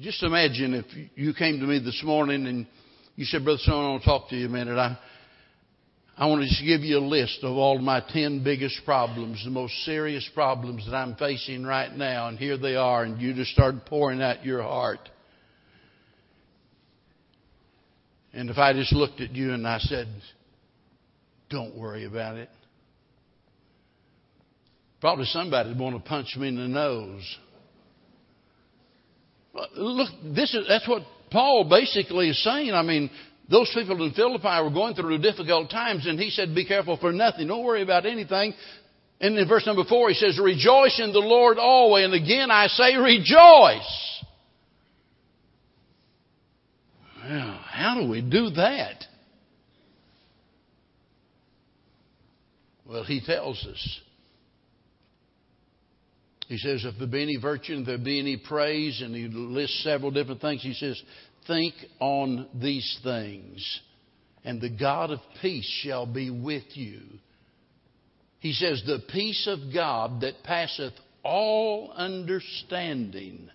Just 0.00 0.22
imagine 0.22 0.74
if 0.74 0.86
you 1.14 1.32
came 1.34 1.60
to 1.60 1.66
me 1.66 1.78
this 1.78 2.02
morning 2.04 2.46
and 2.46 2.66
you 3.16 3.24
said, 3.24 3.44
Brother 3.44 3.58
Son, 3.62 3.74
I 3.74 3.88
want 3.90 4.02
to 4.02 4.08
talk 4.08 4.28
to 4.28 4.36
you 4.36 4.46
a 4.46 4.48
minute. 4.48 4.76
I, 4.76 4.98
I 6.16 6.26
want 6.26 6.42
to 6.42 6.48
just 6.48 6.62
give 6.62 6.82
you 6.82 6.98
a 6.98 7.00
list 7.00 7.40
of 7.42 7.56
all 7.56 7.78
my 7.78 8.02
10 8.06 8.44
biggest 8.44 8.82
problems, 8.84 9.42
the 9.44 9.50
most 9.50 9.72
serious 9.84 10.28
problems 10.34 10.84
that 10.86 10.94
I'm 10.94 11.16
facing 11.16 11.64
right 11.64 11.92
now. 11.92 12.28
And 12.28 12.38
here 12.38 12.58
they 12.58 12.76
are. 12.76 13.02
And 13.04 13.20
you 13.20 13.34
just 13.34 13.50
started 13.52 13.86
pouring 13.86 14.20
out 14.22 14.44
your 14.44 14.62
heart. 14.62 15.08
And 18.34 18.50
if 18.50 18.58
I 18.58 18.72
just 18.72 18.92
looked 18.92 19.20
at 19.20 19.32
you 19.32 19.52
and 19.52 19.66
I 19.66 19.78
said, 19.78 20.08
don't 21.50 21.76
worry 21.76 22.04
about 22.04 22.36
it, 22.36 22.50
probably 25.00 25.26
somebody 25.26 25.70
would 25.70 25.78
want 25.78 26.02
to 26.02 26.08
punch 26.08 26.36
me 26.36 26.48
in 26.48 26.56
the 26.56 26.68
nose. 26.68 27.38
Look, 29.76 30.08
this 30.34 30.54
is, 30.54 30.66
that's 30.66 30.88
what 30.88 31.02
Paul 31.30 31.66
basically 31.68 32.30
is 32.30 32.42
saying. 32.42 32.72
I 32.72 32.82
mean, 32.82 33.10
those 33.50 33.70
people 33.74 34.02
in 34.04 34.12
Philippi 34.12 34.62
were 34.62 34.70
going 34.70 34.94
through 34.94 35.18
difficult 35.18 35.70
times, 35.70 36.06
and 36.06 36.18
he 36.18 36.30
said, 36.30 36.54
Be 36.54 36.64
careful 36.64 36.96
for 36.96 37.12
nothing. 37.12 37.48
Don't 37.48 37.64
worry 37.64 37.82
about 37.82 38.06
anything. 38.06 38.54
And 39.20 39.38
in 39.38 39.46
verse 39.46 39.66
number 39.66 39.84
four, 39.84 40.08
he 40.08 40.14
says, 40.14 40.38
Rejoice 40.42 40.98
in 40.98 41.12
the 41.12 41.18
Lord 41.18 41.58
always. 41.58 42.04
And 42.06 42.14
again, 42.14 42.50
I 42.50 42.66
say, 42.68 42.96
Rejoice. 42.96 44.24
Well, 47.22 47.60
how 47.68 48.00
do 48.00 48.08
we 48.08 48.20
do 48.20 48.50
that? 48.50 49.04
Well, 52.84 53.04
he 53.04 53.20
tells 53.24 53.64
us. 53.64 54.00
He 56.52 56.58
says, 56.58 56.84
if 56.84 56.98
there 56.98 57.08
be 57.08 57.22
any 57.22 57.38
virtue 57.38 57.72
and 57.72 57.86
there 57.86 57.96
be 57.96 58.20
any 58.20 58.36
praise, 58.36 59.00
and 59.00 59.14
he 59.14 59.26
lists 59.26 59.82
several 59.82 60.10
different 60.10 60.42
things, 60.42 60.60
he 60.60 60.74
says, 60.74 61.02
think 61.46 61.72
on 61.98 62.46
these 62.60 63.00
things, 63.02 63.80
and 64.44 64.60
the 64.60 64.68
God 64.68 65.12
of 65.12 65.20
peace 65.40 65.64
shall 65.82 66.04
be 66.04 66.28
with 66.28 66.64
you. 66.74 67.00
He 68.40 68.52
says, 68.52 68.82
the 68.84 68.98
peace 69.10 69.48
of 69.48 69.72
God 69.72 70.20
that 70.20 70.42
passeth 70.44 70.92
all 71.22 71.90
understanding 71.96 73.48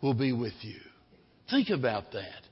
will 0.00 0.14
be 0.14 0.32
with 0.32 0.54
you. 0.60 0.78
Think 1.50 1.70
about 1.70 2.12
that. 2.12 2.42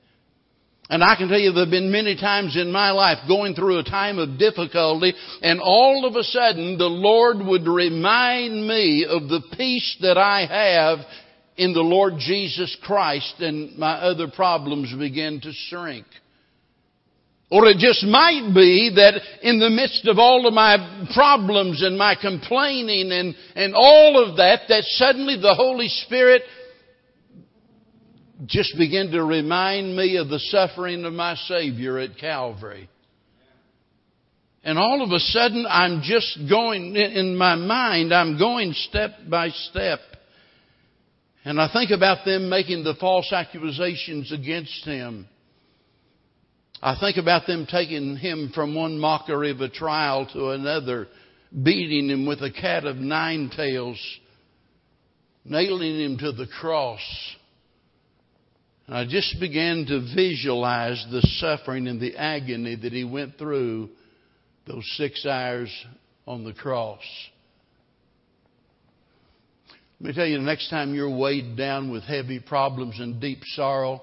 And 0.89 1.03
I 1.03 1.15
can 1.15 1.29
tell 1.29 1.39
you 1.39 1.53
there 1.53 1.63
have 1.63 1.71
been 1.71 1.91
many 1.91 2.15
times 2.17 2.57
in 2.57 2.71
my 2.71 2.91
life 2.91 3.19
going 3.27 3.55
through 3.55 3.79
a 3.79 3.83
time 3.83 4.19
of 4.19 4.37
difficulty 4.37 5.13
and 5.41 5.61
all 5.61 6.05
of 6.05 6.15
a 6.15 6.23
sudden 6.23 6.77
the 6.77 6.85
Lord 6.85 7.37
would 7.37 7.67
remind 7.67 8.67
me 8.67 9.05
of 9.05 9.29
the 9.29 9.41
peace 9.57 9.97
that 10.01 10.17
I 10.17 10.45
have 10.45 10.99
in 11.55 11.73
the 11.73 11.81
Lord 11.81 12.15
Jesus 12.17 12.75
Christ 12.83 13.35
and 13.39 13.77
my 13.77 13.93
other 13.93 14.27
problems 14.27 14.93
begin 14.97 15.39
to 15.41 15.51
shrink. 15.53 16.05
Or 17.49 17.67
it 17.67 17.77
just 17.77 18.03
might 18.03 18.51
be 18.53 18.93
that 18.95 19.13
in 19.43 19.59
the 19.59 19.69
midst 19.69 20.07
of 20.07 20.17
all 20.17 20.47
of 20.47 20.53
my 20.55 21.07
problems 21.13 21.83
and 21.83 21.97
my 21.97 22.15
complaining 22.19 23.11
and, 23.11 23.35
and 23.55 23.75
all 23.75 24.27
of 24.27 24.37
that, 24.37 24.61
that 24.69 24.83
suddenly 24.85 25.39
the 25.39 25.53
Holy 25.53 25.87
Spirit 25.87 26.41
just 28.45 28.75
begin 28.77 29.11
to 29.11 29.23
remind 29.23 29.95
me 29.95 30.17
of 30.17 30.29
the 30.29 30.39
suffering 30.39 31.05
of 31.05 31.13
my 31.13 31.35
Savior 31.35 31.99
at 31.99 32.17
Calvary. 32.17 32.89
And 34.63 34.79
all 34.79 35.03
of 35.03 35.11
a 35.11 35.19
sudden, 35.19 35.65
I'm 35.69 36.01
just 36.03 36.39
going, 36.49 36.95
in 36.95 37.35
my 37.35 37.55
mind, 37.55 38.13
I'm 38.13 38.39
going 38.39 38.73
step 38.73 39.11
by 39.29 39.49
step. 39.49 39.99
And 41.43 41.59
I 41.59 41.69
think 41.71 41.91
about 41.91 42.23
them 42.25 42.49
making 42.49 42.85
the 42.85 42.95
false 42.95 43.31
accusations 43.33 44.31
against 44.31 44.85
him. 44.85 45.27
I 46.81 46.97
think 46.99 47.17
about 47.17 47.45
them 47.45 47.67
taking 47.69 48.15
him 48.15 48.51
from 48.55 48.73
one 48.75 48.97
mockery 48.99 49.51
of 49.51 49.59
a 49.59 49.69
trial 49.69 50.27
to 50.33 50.49
another, 50.49 51.07
beating 51.61 52.09
him 52.09 52.25
with 52.25 52.41
a 52.41 52.51
cat 52.51 52.85
of 52.85 52.97
nine 52.97 53.51
tails, 53.55 53.99
nailing 55.43 55.99
him 55.99 56.17
to 56.19 56.31
the 56.31 56.47
cross. 56.47 57.01
And 58.87 58.97
I 58.97 59.05
just 59.05 59.39
began 59.39 59.85
to 59.87 60.01
visualize 60.15 61.05
the 61.09 61.21
suffering 61.39 61.87
and 61.87 62.01
the 62.01 62.17
agony 62.17 62.75
that 62.75 62.91
he 62.91 63.03
went 63.03 63.37
through 63.37 63.89
those 64.67 64.85
six 64.97 65.25
hours 65.25 65.69
on 66.27 66.43
the 66.43 66.53
cross. 66.53 67.01
Let 69.99 70.09
me 70.09 70.13
tell 70.13 70.25
you, 70.25 70.37
the 70.37 70.43
next 70.43 70.69
time 70.69 70.93
you're 70.93 71.17
weighed 71.17 71.55
down 71.55 71.89
with 71.89 72.03
heavy 72.03 72.39
problems 72.39 72.99
and 72.99 73.21
deep 73.21 73.39
sorrow, 73.55 74.01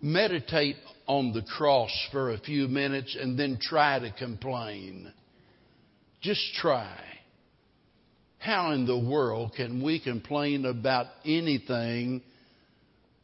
meditate 0.00 0.76
on 1.06 1.32
the 1.32 1.42
cross 1.42 1.92
for 2.10 2.32
a 2.32 2.38
few 2.38 2.66
minutes 2.66 3.16
and 3.20 3.38
then 3.38 3.58
try 3.60 4.00
to 4.00 4.10
complain. 4.12 5.12
Just 6.20 6.54
try. 6.54 6.96
How 8.38 8.72
in 8.72 8.84
the 8.84 8.98
world 8.98 9.52
can 9.56 9.80
we 9.82 10.00
complain 10.00 10.64
about 10.64 11.06
anything 11.24 12.22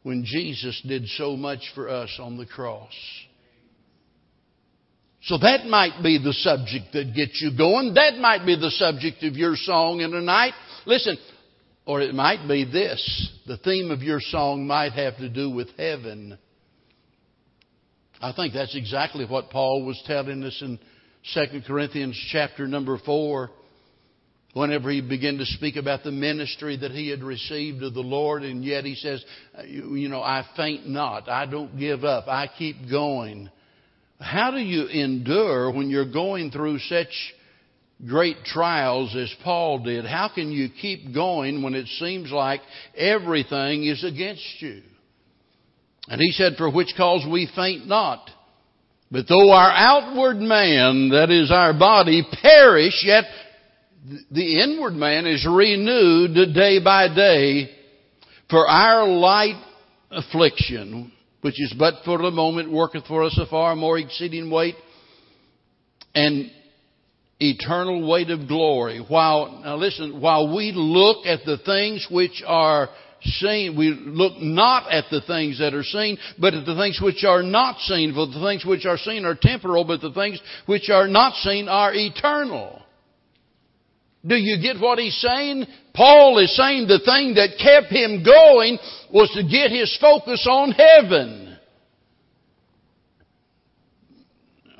when 0.03 0.25
Jesus 0.25 0.81
did 0.87 1.07
so 1.09 1.37
much 1.37 1.61
for 1.75 1.89
us 1.89 2.19
on 2.21 2.37
the 2.37 2.47
cross. 2.47 2.93
So 5.23 5.37
that 5.39 5.67
might 5.67 6.03
be 6.03 6.19
the 6.19 6.33
subject 6.33 6.93
that 6.93 7.15
gets 7.15 7.43
you 7.43 7.57
going. 7.57 7.95
That 7.95 8.19
might 8.19 8.47
be 8.47 8.57
the 8.57 8.71
subject 8.71 9.23
of 9.25 9.35
your 9.35 9.57
song 9.57 10.01
in 10.01 10.13
the 10.13 10.21
night. 10.21 10.55
Listen, 10.87 11.19
or 11.85 12.01
it 12.01 12.15
might 12.15 12.47
be 12.47 12.65
this. 12.65 13.31
The 13.47 13.57
theme 13.57 13.91
of 13.91 14.03
your 14.03 14.21
song 14.21 14.67
might 14.67 14.93
have 14.93 15.17
to 15.19 15.29
do 15.29 15.51
with 15.51 15.69
heaven. 15.77 16.39
I 18.21 18.33
think 18.33 18.55
that's 18.55 18.77
exactly 18.77 19.25
what 19.27 19.51
Paul 19.51 19.85
was 19.85 20.01
telling 20.07 20.43
us 20.45 20.63
in 20.63 20.79
2 21.35 21.63
Corinthians 21.67 22.19
chapter 22.31 22.67
number 22.67 22.99
4 23.05 23.51
whenever 24.59 24.90
he 24.90 25.01
began 25.01 25.38
to 25.38 25.47
speak 25.47 25.77
about 25.77 26.03
the 26.03 26.11
ministry 26.11 26.77
that 26.77 26.90
he 26.90 27.09
had 27.09 27.23
received 27.23 27.81
of 27.85 27.94
the 27.94 28.01
Lord, 28.01 28.42
and 28.42 28.64
yet 28.64 28.85
he 28.85 28.97
says, 28.97 29.25
You 29.64 30.09
know, 30.09 30.21
I 30.21 30.44
faint 30.57 30.88
not. 30.88 31.29
I 31.29 31.47
don't 31.47 31.79
give 31.79 32.03
up. 32.03 32.27
I 32.27 32.51
keep 32.59 32.90
going. 32.90 33.51
How 34.21 34.51
do 34.51 34.59
you 34.59 34.87
endure 34.87 35.71
when 35.73 35.88
you're 35.90 36.12
going 36.12 36.51
through 36.51 36.81
such 36.81 37.35
great 38.05 38.38
trials 38.44 39.14
as 39.14 39.33
Paul 39.44 39.85
did? 39.85 40.05
How 40.05 40.29
can 40.35 40.51
you 40.51 40.68
keep 40.68 41.14
going 41.14 41.62
when 41.62 41.75
it 41.75 41.87
seems 42.01 42.33
like 42.33 42.61
everything 42.97 43.87
is 43.87 44.03
against 44.03 44.61
you? 44.61 44.83
And 46.09 46.21
he 46.21 46.33
said, 46.33 46.55
For 46.59 46.68
which 46.68 46.94
cause 46.97 47.25
we 47.31 47.49
faint 47.55 47.87
not. 47.87 48.29
But 49.11 49.27
though 49.29 49.53
our 49.53 49.71
outward 49.71 50.37
man, 50.37 51.11
that 51.11 51.31
is 51.31 51.51
our 51.53 51.73
body, 51.73 52.27
perish, 52.42 53.05
yet 53.07 53.25
the 54.31 54.63
inward 54.63 54.95
man 54.95 55.27
is 55.27 55.47
renewed 55.49 56.35
day 56.55 56.83
by 56.83 57.13
day 57.15 57.71
for 58.51 58.67
our 58.67 59.07
light 59.07 59.63
affliction, 60.11 61.13
which 61.41 61.61
is 61.61 61.75
but 61.79 61.95
for 62.05 62.19
the 62.19 62.31
moment, 62.31 62.73
worketh 62.73 63.07
for 63.07 63.25
us 63.25 63.39
a 63.41 63.47
far 63.47 63.77
more 63.77 63.99
exceeding 63.99 64.51
weight 64.51 64.77
and 66.15 66.51
eternal 67.41 68.09
weight 68.09 68.31
of 68.31 68.49
glory. 68.49 69.05
While, 69.07 69.61
now 69.65 69.77
listen, 69.77 70.21
while 70.21 70.55
we 70.55 70.73
look 70.75 71.27
at 71.27 71.41
the 71.45 71.59
things 71.59 72.07
which 72.11 72.43
are 72.47 72.89
seen, 73.23 73.77
we 73.77 73.91
look 73.91 74.41
not 74.41 74.91
at 74.91 75.05
the 75.11 75.21
things 75.21 75.59
that 75.59 75.75
are 75.75 75.85
seen, 75.85 76.19
but 76.39 76.55
at 76.55 76.67
the 76.67 76.77
things 76.77 77.01
which 77.03 77.25
are 77.25 77.43
not 77.43 77.79
seen. 77.81 78.15
For 78.15 78.27
the 78.27 78.45
things 78.45 78.65
which 78.65 78.87
are 78.87 78.99
seen 78.99 79.25
are 79.25 79.37
temporal, 79.41 79.85
but 79.85 80.01
the 80.01 80.13
things 80.13 80.41
which 80.67 80.89
are 80.91 81.09
not 81.09 81.35
seen 81.35 81.69
are 81.69 81.93
eternal. 81.95 82.83
Do 84.27 84.35
you 84.35 84.61
get 84.61 84.81
what 84.81 84.99
he's 84.99 85.19
saying? 85.21 85.67
Paul 85.95 86.39
is 86.39 86.55
saying 86.57 86.89
the 86.89 86.99
thing 86.99 87.35
that 87.35 87.59
kept 87.63 87.93
him 87.93 88.25
going 88.25 88.79
was 89.13 89.31
to 89.35 89.43
get 89.43 89.71
his 89.71 89.97
focus 90.01 90.47
on 90.51 90.73
heaven. 90.73 91.57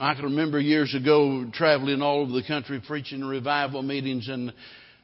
I 0.01 0.14
can 0.14 0.24
remember 0.24 0.61
years 0.61 0.94
ago 0.94 1.44
traveling 1.53 2.03
all 2.03 2.20
over 2.20 2.33
the 2.33 2.46
country 2.46 2.81
preaching 2.87 3.24
revival 3.24 3.83
meetings, 3.83 4.29
and 4.29 4.53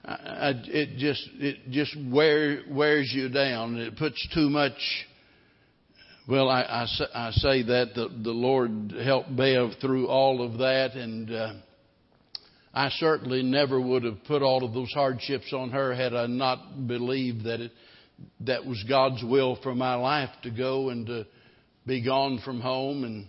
I, 0.04 0.52
it 0.66 0.98
just 0.98 1.28
it 1.34 1.70
just 1.70 1.96
wear, 2.12 2.60
wears 2.70 3.10
you 3.12 3.28
down. 3.28 3.76
It 3.76 3.96
puts 3.96 4.28
too 4.32 4.48
much. 4.50 4.78
Well, 6.28 6.48
I, 6.48 6.62
I, 6.62 6.86
I 7.12 7.30
say 7.32 7.62
that 7.64 7.94
the, 7.94 8.08
the 8.22 8.30
Lord 8.30 8.94
helped 9.04 9.34
Bev 9.36 9.70
through 9.80 10.06
all 10.06 10.42
of 10.42 10.58
that, 10.58 10.92
and 10.94 11.30
uh, 11.30 11.52
I 12.74 12.88
certainly 12.90 13.42
never 13.42 13.80
would 13.80 14.02
have 14.02 14.24
put 14.24 14.42
all 14.42 14.64
of 14.64 14.74
those 14.74 14.92
hardships 14.92 15.52
on 15.52 15.70
her 15.70 15.94
had 15.94 16.14
I 16.14 16.26
not 16.26 16.86
believed 16.88 17.44
that 17.44 17.60
it 17.60 17.72
that 18.40 18.64
was 18.64 18.82
God's 18.88 19.22
will 19.24 19.56
for 19.62 19.74
my 19.74 19.94
life 19.94 20.30
to 20.42 20.50
go 20.50 20.90
and 20.90 21.06
to 21.06 21.26
be 21.86 22.02
gone 22.02 22.40
from 22.44 22.60
home 22.60 23.04
and 23.04 23.26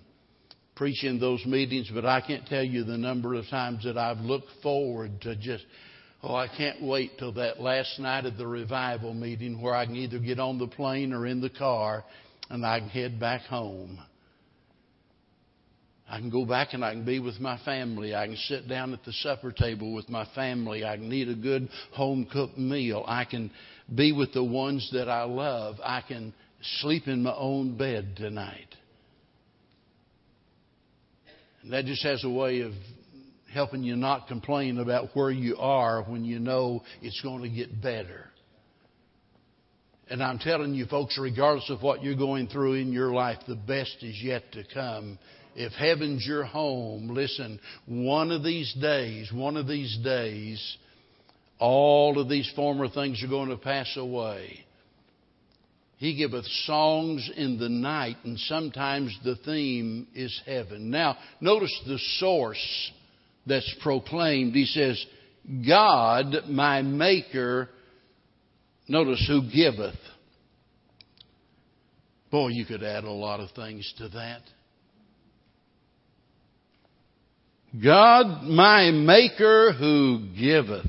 preach 0.75 1.03
in 1.03 1.19
those 1.19 1.45
meetings, 1.45 1.89
but 1.93 2.05
I 2.05 2.21
can't 2.21 2.45
tell 2.47 2.63
you 2.63 2.83
the 2.83 2.97
number 2.97 3.33
of 3.33 3.47
times 3.49 3.83
that 3.85 3.97
I've 3.97 4.19
looked 4.19 4.49
forward 4.61 5.21
to 5.21 5.35
just, 5.35 5.65
oh, 6.21 6.35
I 6.35 6.47
can't 6.47 6.81
wait 6.83 7.17
till 7.17 7.31
that 7.33 7.61
last 7.61 7.97
night 7.99 8.25
of 8.25 8.37
the 8.37 8.47
revival 8.47 9.13
meeting 9.13 9.61
where 9.61 9.73
I 9.73 9.85
can 9.85 9.95
either 9.95 10.19
get 10.19 10.39
on 10.39 10.57
the 10.57 10.67
plane 10.67 11.13
or 11.13 11.25
in 11.25 11.41
the 11.41 11.49
car 11.49 12.03
and 12.49 12.65
I 12.65 12.79
can 12.79 12.89
head 12.89 13.19
back 13.19 13.41
home. 13.41 13.99
I 16.15 16.19
can 16.19 16.29
go 16.29 16.45
back 16.45 16.69
and 16.71 16.85
I 16.85 16.93
can 16.93 17.03
be 17.03 17.19
with 17.19 17.41
my 17.41 17.57
family. 17.65 18.15
I 18.15 18.25
can 18.25 18.37
sit 18.37 18.69
down 18.69 18.93
at 18.93 19.03
the 19.03 19.11
supper 19.11 19.51
table 19.51 19.93
with 19.93 20.07
my 20.07 20.25
family. 20.33 20.85
I 20.85 20.95
can 20.95 21.11
eat 21.11 21.27
a 21.27 21.35
good 21.35 21.67
home 21.91 22.25
cooked 22.31 22.57
meal. 22.57 23.03
I 23.05 23.25
can 23.25 23.51
be 23.93 24.13
with 24.13 24.31
the 24.31 24.41
ones 24.41 24.89
that 24.93 25.09
I 25.09 25.23
love. 25.23 25.75
I 25.83 25.99
can 26.07 26.33
sleep 26.79 27.09
in 27.09 27.23
my 27.23 27.35
own 27.35 27.77
bed 27.77 28.13
tonight. 28.15 28.73
And 31.63 31.73
that 31.73 31.83
just 31.83 32.03
has 32.03 32.23
a 32.23 32.29
way 32.29 32.61
of 32.61 32.71
helping 33.53 33.83
you 33.83 33.97
not 33.97 34.29
complain 34.29 34.77
about 34.77 35.09
where 35.15 35.31
you 35.31 35.57
are 35.57 36.01
when 36.03 36.23
you 36.23 36.39
know 36.39 36.81
it's 37.01 37.19
going 37.23 37.43
to 37.43 37.49
get 37.49 37.81
better. 37.81 38.29
And 40.09 40.23
I'm 40.23 40.39
telling 40.39 40.75
you, 40.75 40.85
folks, 40.85 41.17
regardless 41.19 41.69
of 41.69 41.81
what 41.81 42.03
you're 42.03 42.15
going 42.15 42.47
through 42.47 42.75
in 42.75 42.93
your 42.93 43.11
life, 43.11 43.39
the 43.49 43.55
best 43.55 43.97
is 44.01 44.17
yet 44.23 44.43
to 44.53 44.63
come. 44.73 45.19
If 45.55 45.71
heaven's 45.73 46.25
your 46.27 46.43
home, 46.43 47.09
listen, 47.09 47.59
one 47.85 48.31
of 48.31 48.43
these 48.43 48.73
days, 48.73 49.31
one 49.31 49.55
of 49.55 49.67
these 49.67 49.97
days, 50.03 50.77
all 51.59 52.19
of 52.19 52.27
these 52.27 52.51
former 52.55 52.89
things 52.89 53.23
are 53.23 53.29
going 53.29 53.49
to 53.49 53.57
pass 53.57 53.95
away. 53.95 54.65
He 55.97 56.17
giveth 56.17 56.45
songs 56.65 57.31
in 57.37 57.57
the 57.57 57.69
night, 57.69 58.17
and 58.25 58.37
sometimes 58.37 59.17
the 59.23 59.37
theme 59.37 60.07
is 60.13 60.41
heaven. 60.45 60.91
Now, 60.91 61.17
notice 61.39 61.73
the 61.87 61.99
source 62.19 62.91
that's 63.47 63.73
proclaimed. 63.81 64.53
He 64.53 64.65
says, 64.65 65.03
God, 65.65 66.49
my 66.49 66.81
Maker, 66.81 67.69
notice 68.89 69.23
who 69.25 69.49
giveth. 69.49 69.95
Boy, 72.29 72.49
you 72.49 72.65
could 72.65 72.83
add 72.83 73.05
a 73.05 73.11
lot 73.11 73.39
of 73.39 73.51
things 73.51 73.93
to 73.99 74.09
that. 74.09 74.41
God, 77.83 78.43
my 78.43 78.91
Maker, 78.91 79.73
who 79.73 80.27
giveth. 80.37 80.85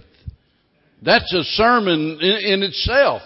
That's 1.02 1.32
a 1.32 1.42
sermon 1.42 2.18
in, 2.20 2.52
in 2.52 2.62
itself. 2.62 3.22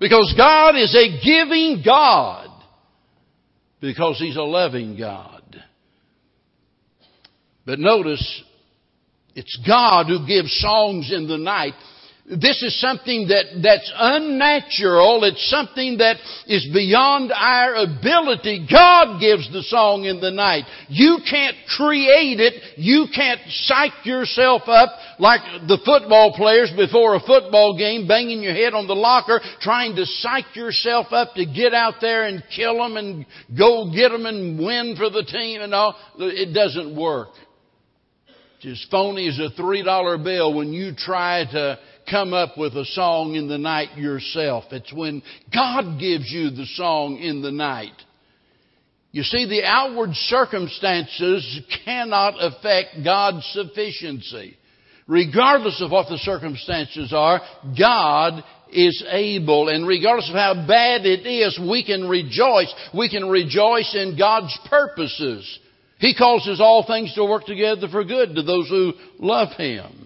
Because 0.00 0.34
God 0.36 0.76
is 0.76 0.94
a 0.94 1.24
giving 1.24 1.82
God. 1.84 2.48
Because 3.80 4.18
He's 4.18 4.36
a 4.36 4.42
loving 4.42 4.96
God. 4.98 5.42
But 7.64 7.78
notice, 7.78 8.42
it's 9.34 9.58
God 9.66 10.06
who 10.06 10.26
gives 10.26 10.52
songs 10.60 11.12
in 11.12 11.28
the 11.28 11.38
night 11.38 11.74
this 12.24 12.62
is 12.62 12.80
something 12.80 13.26
that, 13.28 13.60
that's 13.62 13.92
unnatural. 13.96 15.24
It's 15.24 15.50
something 15.50 15.98
that 15.98 16.16
is 16.46 16.64
beyond 16.72 17.32
our 17.34 17.74
ability. 17.74 18.66
God 18.70 19.18
gives 19.18 19.52
the 19.52 19.62
song 19.64 20.04
in 20.04 20.20
the 20.20 20.30
night. 20.30 20.62
You 20.88 21.18
can't 21.28 21.56
create 21.76 22.38
it. 22.38 22.78
You 22.78 23.06
can't 23.12 23.40
psych 23.48 24.06
yourself 24.06 24.62
up 24.66 24.90
like 25.18 25.40
the 25.66 25.78
football 25.84 26.32
players 26.36 26.70
before 26.76 27.16
a 27.16 27.20
football 27.20 27.76
game, 27.76 28.06
banging 28.06 28.40
your 28.40 28.54
head 28.54 28.72
on 28.72 28.86
the 28.86 28.94
locker, 28.94 29.40
trying 29.60 29.96
to 29.96 30.06
psych 30.06 30.54
yourself 30.54 31.08
up 31.10 31.34
to 31.34 31.44
get 31.44 31.74
out 31.74 31.94
there 32.00 32.26
and 32.26 32.44
kill 32.54 32.78
them 32.78 32.96
and 32.96 33.26
go 33.58 33.90
get 33.92 34.10
them 34.10 34.26
and 34.26 34.60
win 34.60 34.94
for 34.96 35.10
the 35.10 35.24
team 35.24 35.60
and 35.60 35.74
all. 35.74 35.96
It 36.18 36.54
doesn't 36.54 36.96
work. 36.96 37.30
It's 38.60 38.80
as 38.80 38.88
phony 38.92 39.26
as 39.28 39.40
a 39.40 39.60
$3 39.60 40.22
bill 40.22 40.54
when 40.54 40.72
you 40.72 40.94
try 40.94 41.44
to 41.50 41.78
come 42.10 42.32
up 42.32 42.56
with 42.56 42.74
a 42.76 42.84
song 42.84 43.34
in 43.34 43.48
the 43.48 43.58
night 43.58 43.96
yourself. 43.96 44.64
It's 44.70 44.92
when 44.92 45.22
God 45.52 45.98
gives 45.98 46.30
you 46.30 46.50
the 46.50 46.66
song 46.74 47.18
in 47.18 47.42
the 47.42 47.52
night. 47.52 47.92
You 49.12 49.22
see, 49.22 49.46
the 49.46 49.64
outward 49.64 50.14
circumstances 50.14 51.60
cannot 51.84 52.34
affect 52.40 53.04
God's 53.04 53.44
sufficiency. 53.52 54.56
Regardless 55.06 55.82
of 55.82 55.90
what 55.90 56.08
the 56.08 56.18
circumstances 56.18 57.12
are, 57.12 57.40
God 57.78 58.42
is 58.72 59.04
able, 59.10 59.68
and 59.68 59.86
regardless 59.86 60.30
of 60.30 60.34
how 60.34 60.66
bad 60.66 61.04
it 61.04 61.26
is, 61.26 61.60
we 61.60 61.84
can 61.84 62.08
rejoice. 62.08 62.72
We 62.94 63.10
can 63.10 63.28
rejoice 63.28 63.94
in 63.94 64.16
God's 64.16 64.58
purposes. 64.70 65.58
He 65.98 66.14
causes 66.14 66.60
all 66.60 66.86
things 66.86 67.14
to 67.14 67.24
work 67.24 67.44
together 67.44 67.88
for 67.88 68.02
good 68.04 68.34
to 68.34 68.42
those 68.42 68.68
who 68.68 68.94
love 69.18 69.52
Him. 69.56 70.01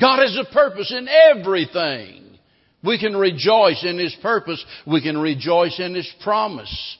God 0.00 0.20
has 0.20 0.36
a 0.40 0.52
purpose 0.52 0.92
in 0.96 1.08
everything. 1.08 2.38
We 2.82 2.98
can 2.98 3.16
rejoice 3.16 3.84
in 3.84 3.98
His 3.98 4.16
purpose. 4.22 4.64
We 4.86 5.02
can 5.02 5.18
rejoice 5.18 5.78
in 5.78 5.94
His 5.94 6.10
promise. 6.22 6.96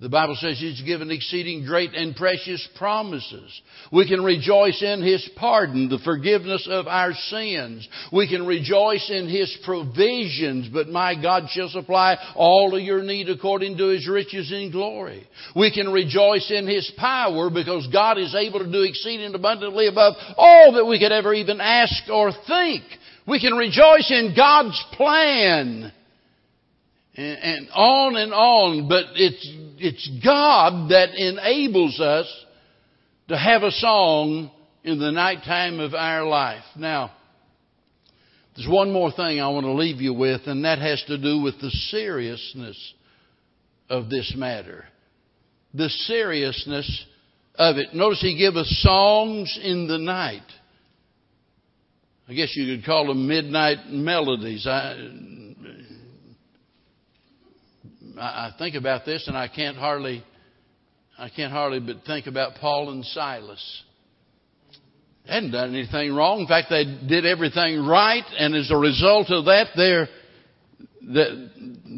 The 0.00 0.08
Bible 0.08 0.36
says 0.40 0.58
He's 0.58 0.82
given 0.82 1.12
exceeding 1.12 1.64
great 1.64 1.94
and 1.94 2.16
precious 2.16 2.68
promises. 2.76 3.62
We 3.92 4.08
can 4.08 4.24
rejoice 4.24 4.82
in 4.82 5.02
His 5.02 5.28
pardon, 5.36 5.88
the 5.88 6.00
forgiveness 6.04 6.66
of 6.68 6.88
our 6.88 7.12
sins. 7.12 7.88
We 8.12 8.28
can 8.28 8.44
rejoice 8.44 9.08
in 9.08 9.28
His 9.28 9.56
provisions, 9.64 10.68
but 10.72 10.88
my 10.88 11.14
God 11.20 11.44
shall 11.50 11.68
supply 11.68 12.16
all 12.34 12.74
of 12.74 12.82
your 12.82 13.04
need 13.04 13.28
according 13.28 13.78
to 13.78 13.86
His 13.88 14.08
riches 14.08 14.50
in 14.50 14.72
glory. 14.72 15.28
We 15.54 15.72
can 15.72 15.92
rejoice 15.92 16.50
in 16.50 16.66
His 16.66 16.92
power 16.98 17.48
because 17.48 17.86
God 17.92 18.18
is 18.18 18.34
able 18.34 18.58
to 18.58 18.70
do 18.70 18.82
exceeding 18.82 19.32
abundantly 19.32 19.86
above 19.86 20.14
all 20.36 20.72
that 20.72 20.86
we 20.86 20.98
could 20.98 21.12
ever 21.12 21.32
even 21.32 21.60
ask 21.60 22.10
or 22.10 22.32
think. 22.48 22.82
We 23.28 23.40
can 23.40 23.54
rejoice 23.54 24.10
in 24.10 24.34
God's 24.36 24.84
plan 24.92 25.92
and, 27.16 27.38
and 27.38 27.68
on 27.72 28.16
and 28.16 28.32
on. 28.32 28.88
But 28.88 29.04
it's, 29.14 29.48
it's 29.78 30.10
God 30.24 30.90
that 30.90 31.14
enables 31.14 32.00
us 32.00 32.26
to 33.28 33.36
have 33.36 33.62
a 33.62 33.70
song 33.70 34.50
in 34.82 34.98
the 34.98 35.12
nighttime 35.12 35.80
of 35.80 35.94
our 35.94 36.24
life. 36.24 36.64
Now, 36.76 37.12
there's 38.56 38.68
one 38.68 38.92
more 38.92 39.10
thing 39.10 39.40
I 39.40 39.48
want 39.48 39.64
to 39.64 39.72
leave 39.72 40.00
you 40.00 40.14
with, 40.14 40.42
and 40.46 40.64
that 40.64 40.78
has 40.78 41.02
to 41.08 41.18
do 41.18 41.40
with 41.40 41.60
the 41.60 41.70
seriousness 41.70 42.94
of 43.88 44.08
this 44.08 44.32
matter. 44.36 44.84
The 45.72 45.88
seriousness 45.88 47.06
of 47.56 47.78
it. 47.78 47.94
Notice 47.94 48.20
he 48.20 48.38
gave 48.38 48.54
us 48.56 48.68
songs 48.82 49.58
in 49.60 49.88
the 49.88 49.98
night. 49.98 50.42
I 52.28 52.34
guess 52.34 52.54
you 52.54 52.76
could 52.76 52.86
call 52.86 53.08
them 53.08 53.26
midnight 53.26 53.88
melodies. 53.88 54.66
I, 54.66 54.94
I 58.18 58.52
think 58.58 58.74
about 58.74 59.04
this 59.04 59.26
and 59.28 59.36
I 59.36 59.48
can't 59.48 59.76
hardly, 59.76 60.24
I 61.18 61.28
can't 61.28 61.52
hardly 61.52 61.80
but 61.80 62.04
think 62.06 62.26
about 62.26 62.56
Paul 62.56 62.90
and 62.90 63.04
Silas. 63.04 63.82
They 65.26 65.32
hadn't 65.32 65.52
done 65.52 65.74
anything 65.74 66.14
wrong. 66.14 66.40
In 66.40 66.46
fact, 66.46 66.68
they 66.70 66.84
did 66.84 67.24
everything 67.24 67.84
right, 67.84 68.24
and 68.38 68.54
as 68.54 68.70
a 68.70 68.76
result 68.76 69.30
of 69.30 69.46
that, 69.46 69.68
they're 69.74 70.08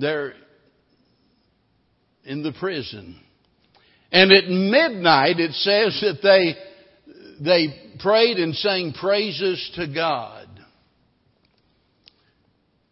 they're 0.00 0.34
in 2.24 2.42
the 2.42 2.52
prison. 2.52 3.20
And 4.12 4.32
at 4.32 4.48
midnight, 4.48 5.40
it 5.40 5.52
says 5.52 6.00
that 6.02 6.20
they 6.22 6.54
they 7.44 7.98
prayed 7.98 8.38
and 8.38 8.54
sang 8.54 8.92
praises 8.92 9.72
to 9.74 9.92
God, 9.92 10.48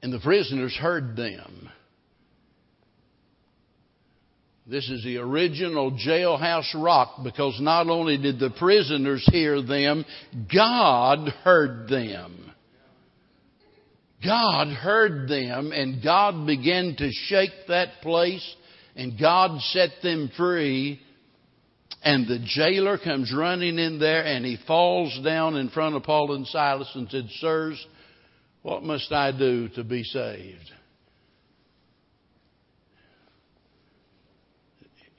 and 0.02 0.12
the 0.12 0.20
prisoners 0.20 0.76
heard 0.76 1.16
them. 1.16 1.70
This 4.66 4.88
is 4.88 5.04
the 5.04 5.18
original 5.18 5.92
jailhouse 5.92 6.72
rock 6.74 7.22
because 7.22 7.60
not 7.60 7.88
only 7.88 8.16
did 8.16 8.38
the 8.38 8.50
prisoners 8.58 9.26
hear 9.30 9.60
them, 9.60 10.06
God 10.52 11.28
heard 11.44 11.88
them. 11.88 12.50
God 14.24 14.68
heard 14.68 15.28
them 15.28 15.70
and 15.72 16.02
God 16.02 16.46
began 16.46 16.96
to 16.96 17.10
shake 17.12 17.50
that 17.68 18.00
place 18.00 18.56
and 18.96 19.20
God 19.20 19.60
set 19.60 19.90
them 20.02 20.30
free. 20.34 20.98
And 22.02 22.26
the 22.26 22.38
jailer 22.46 22.96
comes 22.96 23.34
running 23.36 23.78
in 23.78 23.98
there 23.98 24.24
and 24.24 24.46
he 24.46 24.58
falls 24.66 25.18
down 25.22 25.56
in 25.56 25.68
front 25.68 25.94
of 25.94 26.04
Paul 26.04 26.34
and 26.34 26.46
Silas 26.46 26.90
and 26.94 27.10
said, 27.10 27.26
Sirs, 27.38 27.86
what 28.62 28.82
must 28.82 29.12
I 29.12 29.30
do 29.30 29.68
to 29.70 29.84
be 29.84 30.04
saved? 30.04 30.70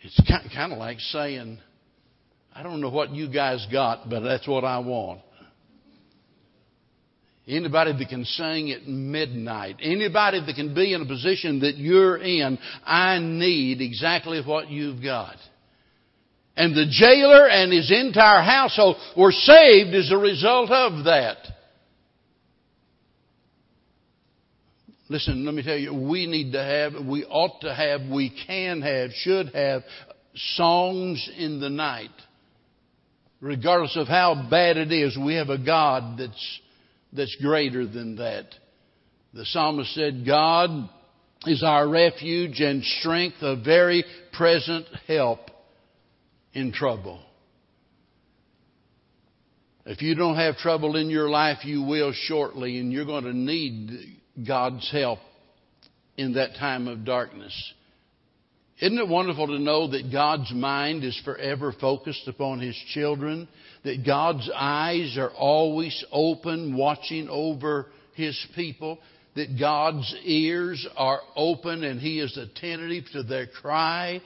It's 0.05 0.21
kind 0.53 0.71
of 0.71 0.77
like 0.77 0.99
saying, 0.99 1.59
I 2.53 2.61
don't 2.61 2.79
know 2.79 2.91
what 2.91 3.09
you 3.09 3.27
guys 3.27 3.65
got, 3.71 4.07
but 4.07 4.19
that's 4.19 4.47
what 4.47 4.63
I 4.63 4.77
want. 4.77 5.21
Anybody 7.47 7.93
that 7.97 8.09
can 8.09 8.23
sing 8.23 8.71
at 8.71 8.87
midnight, 8.87 9.77
anybody 9.81 10.45
that 10.45 10.55
can 10.55 10.75
be 10.75 10.93
in 10.93 11.01
a 11.01 11.05
position 11.07 11.61
that 11.61 11.77
you're 11.77 12.17
in, 12.17 12.59
I 12.85 13.17
need 13.17 13.81
exactly 13.81 14.41
what 14.45 14.69
you've 14.69 15.01
got. 15.01 15.37
And 16.55 16.75
the 16.75 16.85
jailer 16.87 17.47
and 17.47 17.73
his 17.73 17.91
entire 17.91 18.43
household 18.43 18.97
were 19.17 19.31
saved 19.31 19.95
as 19.95 20.11
a 20.11 20.17
result 20.17 20.69
of 20.69 21.05
that. 21.05 21.37
Listen, 25.07 25.45
let 25.45 25.53
me 25.53 25.61
tell 25.61 25.77
you, 25.77 25.93
we 25.93 26.25
need 26.25 26.53
to 26.53 26.63
have, 26.63 27.05
we 27.05 27.25
ought 27.25 27.61
to 27.61 27.73
have, 27.73 28.01
we 28.09 28.35
can 28.47 28.81
have, 28.81 29.11
should 29.11 29.53
have 29.53 29.83
songs 30.55 31.29
in 31.37 31.59
the 31.59 31.69
night. 31.69 32.09
Regardless 33.39 33.95
of 33.97 34.07
how 34.07 34.47
bad 34.49 34.77
it 34.77 34.91
is, 34.91 35.15
we 35.17 35.35
have 35.35 35.49
a 35.49 35.63
God 35.63 36.17
that's, 36.17 36.59
that's 37.13 37.35
greater 37.39 37.85
than 37.85 38.15
that. 38.15 38.45
The 39.33 39.45
psalmist 39.45 39.93
said, 39.93 40.25
God 40.25 40.89
is 41.45 41.61
our 41.61 41.87
refuge 41.87 42.59
and 42.59 42.83
strength, 42.83 43.37
a 43.41 43.55
very 43.55 44.05
present 44.33 44.87
help 45.07 45.39
in 46.53 46.71
trouble. 46.71 47.21
If 49.85 50.01
you 50.01 50.15
don't 50.15 50.37
have 50.37 50.57
trouble 50.57 50.95
in 50.95 51.11
your 51.11 51.29
life, 51.29 51.59
you 51.63 51.83
will 51.83 52.11
shortly, 52.11 52.79
and 52.79 52.91
you're 52.91 53.05
going 53.05 53.25
to 53.25 53.37
need 53.37 54.14
God's 54.47 54.89
help 54.91 55.19
in 56.17 56.33
that 56.33 56.55
time 56.55 56.87
of 56.87 57.05
darkness. 57.05 57.73
Isn't 58.81 58.97
it 58.97 59.07
wonderful 59.07 59.47
to 59.47 59.59
know 59.59 59.89
that 59.91 60.11
God's 60.11 60.51
mind 60.53 61.05
is 61.05 61.19
forever 61.23 61.73
focused 61.79 62.27
upon 62.27 62.59
His 62.59 62.75
children? 62.93 63.47
That 63.83 64.05
God's 64.05 64.49
eyes 64.53 65.17
are 65.17 65.31
always 65.31 66.03
open, 66.11 66.75
watching 66.75 67.29
over 67.29 67.87
His 68.15 68.37
people? 68.53 68.99
That 69.35 69.57
God's 69.57 70.13
ears 70.25 70.85
are 70.97 71.21
open 71.37 71.85
and 71.85 72.01
He 72.01 72.19
is 72.19 72.37
attentive 72.37 73.05
to 73.13 73.23
their 73.23 73.47
cry? 73.47 74.21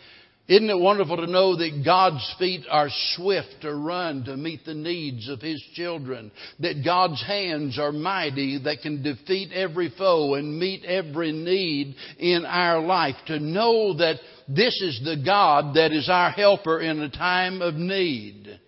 Isn't 0.50 0.72
it 0.72 0.80
wonderful 0.80 1.18
to 1.18 1.28
know 1.28 1.56
that 1.56 1.84
God's 1.86 2.36
feet 2.40 2.66
are 2.72 2.90
swift 3.14 3.58
to 3.62 3.72
run 3.72 4.24
to 4.24 4.36
meet 4.36 4.66
the 4.66 4.74
needs 4.74 5.30
of 5.30 5.42
His 5.42 5.64
children? 5.76 6.32
That 6.60 6.84
God's 6.84 7.24
hands 7.24 7.78
are 7.78 7.92
mighty 7.92 8.58
that 8.64 8.82
can 8.82 9.04
defeat 9.04 9.52
every 9.54 9.94
foe 9.96 10.34
and 10.34 10.58
meet 10.58 10.84
every 10.86 11.32
need 11.32 11.94
in 12.18 12.46
our 12.48 12.82
life. 12.82 13.14
To 13.28 13.40
know 13.40 13.94
that 13.98 14.16
this 14.48 14.74
is 14.82 15.00
the 15.06 15.22
God 15.24 15.76
that 15.76 15.92
is 15.92 16.10
our 16.10 16.32
helper 16.32 16.82
in 16.82 17.00
a 17.00 17.12
time 17.12 17.62
of 17.62 17.76
need. 17.76 18.60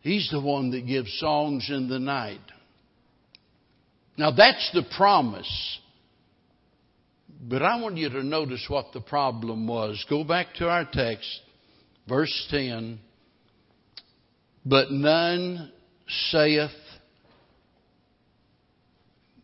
He's 0.00 0.30
the 0.30 0.40
one 0.40 0.70
that 0.70 0.86
gives 0.86 1.12
songs 1.18 1.68
in 1.68 1.90
the 1.90 1.98
night. 1.98 2.40
Now 4.16 4.30
that's 4.30 4.70
the 4.72 4.84
promise. 4.96 5.78
But 7.40 7.62
I 7.62 7.80
want 7.80 7.96
you 7.96 8.08
to 8.08 8.22
notice 8.22 8.64
what 8.68 8.86
the 8.92 9.00
problem 9.00 9.66
was. 9.66 10.04
Go 10.08 10.24
back 10.24 10.54
to 10.56 10.68
our 10.68 10.88
text, 10.90 11.28
verse 12.08 12.46
10. 12.50 12.98
But 14.64 14.90
none 14.90 15.70
saith. 16.30 16.70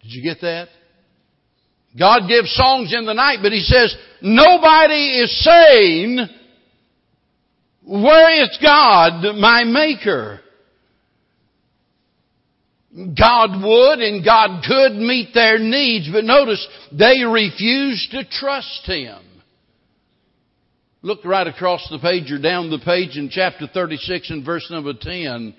Did 0.03 0.11
you 0.11 0.23
get 0.23 0.41
that? 0.41 0.69
God 1.99 2.27
gives 2.27 2.53
songs 2.55 2.95
in 2.97 3.05
the 3.05 3.13
night, 3.13 3.39
but 3.43 3.53
He 3.53 3.61
says, 3.61 3.95
nobody 4.21 5.21
is 5.21 5.45
saying, 5.45 6.19
where 7.85 8.43
is 8.43 8.59
God, 8.63 9.37
my 9.37 9.65
Maker? 9.65 10.41
God 12.95 13.63
would 13.63 14.01
and 14.01 14.25
God 14.25 14.63
could 14.67 14.93
meet 14.93 15.33
their 15.33 15.59
needs, 15.59 16.11
but 16.13 16.25
notice 16.25 16.67
they 16.93 17.25
refused 17.25 18.11
to 18.11 18.25
trust 18.29 18.83
Him. 18.85 19.19
Look 21.01 21.25
right 21.25 21.47
across 21.47 21.89
the 21.91 21.99
page 21.99 22.31
or 22.31 22.39
down 22.39 22.71
the 22.71 22.79
page 22.79 23.17
in 23.17 23.31
chapter 23.31 23.67
36 23.67 24.31
and 24.31 24.45
verse 24.45 24.69
number 24.71 24.93
10. 24.99 25.55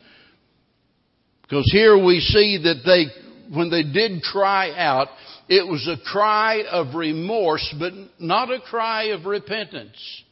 Because 1.41 1.69
here 1.71 1.97
we 1.97 2.19
see 2.19 2.61
that 2.63 2.84
they, 2.86 3.53
when 3.53 3.69
they 3.69 3.84
did 3.84 4.21
cry 4.21 4.71
out, 4.77 5.09
it 5.49 5.67
was 5.67 5.88
a 5.88 6.01
cry 6.09 6.63
of 6.71 6.95
remorse, 6.95 7.75
but 7.77 7.93
not 8.19 8.51
a 8.51 8.61
cry 8.61 9.05
of 9.05 9.25
repentance. 9.25 10.23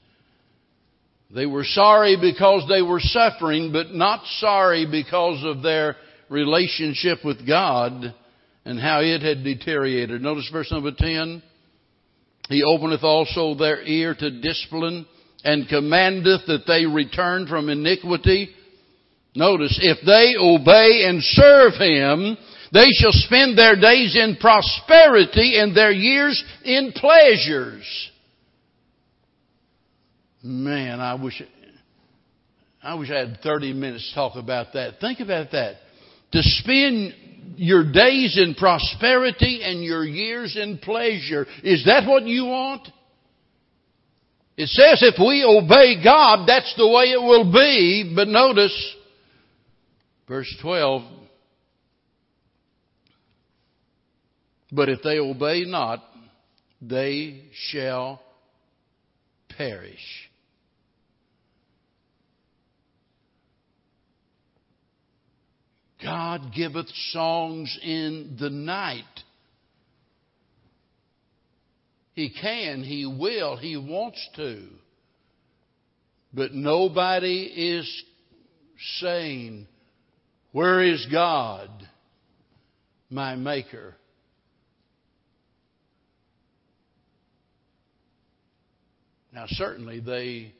They 1.33 1.45
were 1.45 1.65
sorry 1.65 2.17
because 2.19 2.67
they 2.69 2.81
were 2.81 2.99
suffering, 2.99 3.71
but 3.71 3.91
not 3.91 4.21
sorry 4.39 4.85
because 4.89 5.43
of 5.43 5.63
their 5.63 5.97
relationship 6.31 7.19
with 7.23 7.45
God 7.45 8.15
and 8.65 8.79
how 8.79 9.01
it 9.01 9.21
had 9.21 9.43
deteriorated. 9.43 10.21
Notice 10.21 10.49
verse 10.51 10.71
number 10.71 10.91
10. 10.97 11.43
He 12.47 12.63
openeth 12.63 13.03
also 13.03 13.53
their 13.53 13.81
ear 13.83 14.15
to 14.17 14.41
discipline 14.41 15.05
and 15.43 15.67
commandeth 15.67 16.41
that 16.47 16.63
they 16.65 16.85
return 16.85 17.47
from 17.47 17.69
iniquity. 17.69 18.49
Notice, 19.35 19.79
if 19.81 19.97
they 20.05 20.33
obey 20.39 21.05
and 21.07 21.21
serve 21.21 21.73
Him, 21.73 22.37
they 22.73 22.87
shall 22.91 23.11
spend 23.11 23.57
their 23.57 23.75
days 23.75 24.15
in 24.15 24.37
prosperity 24.39 25.57
and 25.57 25.75
their 25.75 25.91
years 25.91 26.41
in 26.63 26.93
pleasures. 26.95 28.09
Man, 30.43 30.99
I 30.99 31.15
wish, 31.15 31.41
I 32.81 32.95
wish 32.95 33.09
I 33.09 33.19
had 33.19 33.39
30 33.43 33.73
minutes 33.73 34.09
to 34.09 34.15
talk 34.15 34.35
about 34.35 34.73
that. 34.73 34.99
Think 34.99 35.19
about 35.19 35.51
that 35.51 35.75
to 36.31 36.41
spend 36.41 37.13
your 37.57 37.91
days 37.91 38.37
in 38.37 38.55
prosperity 38.55 39.61
and 39.63 39.83
your 39.83 40.03
years 40.03 40.57
in 40.57 40.77
pleasure. 40.77 41.45
Is 41.63 41.85
that 41.85 42.07
what 42.07 42.23
you 42.23 42.45
want? 42.45 42.87
It 44.57 44.67
says 44.67 45.01
if 45.01 45.15
we 45.19 45.43
obey 45.43 46.03
God, 46.03 46.47
that's 46.47 46.73
the 46.75 46.87
way 46.87 47.05
it 47.05 47.21
will 47.21 47.51
be. 47.51 48.13
But 48.15 48.27
notice, 48.27 48.95
verse 50.27 50.53
12, 50.61 51.03
but 54.71 54.89
if 54.89 55.01
they 55.03 55.19
obey 55.19 55.65
not, 55.65 56.03
they 56.81 57.43
shall 57.53 58.21
perish. 59.49 60.30
God 66.03 66.53
giveth 66.53 66.89
songs 67.11 67.77
in 67.83 68.37
the 68.39 68.49
night. 68.49 69.03
He 72.13 72.29
can, 72.29 72.83
He 72.83 73.05
will, 73.05 73.57
He 73.57 73.77
wants 73.77 74.29
to. 74.35 74.67
But 76.33 76.53
nobody 76.53 77.43
is 77.43 78.03
saying, 78.99 79.67
Where 80.51 80.83
is 80.83 81.05
God, 81.11 81.69
my 83.09 83.35
Maker? 83.35 83.95
Now, 89.33 89.45
certainly 89.47 89.99
they 90.01 90.53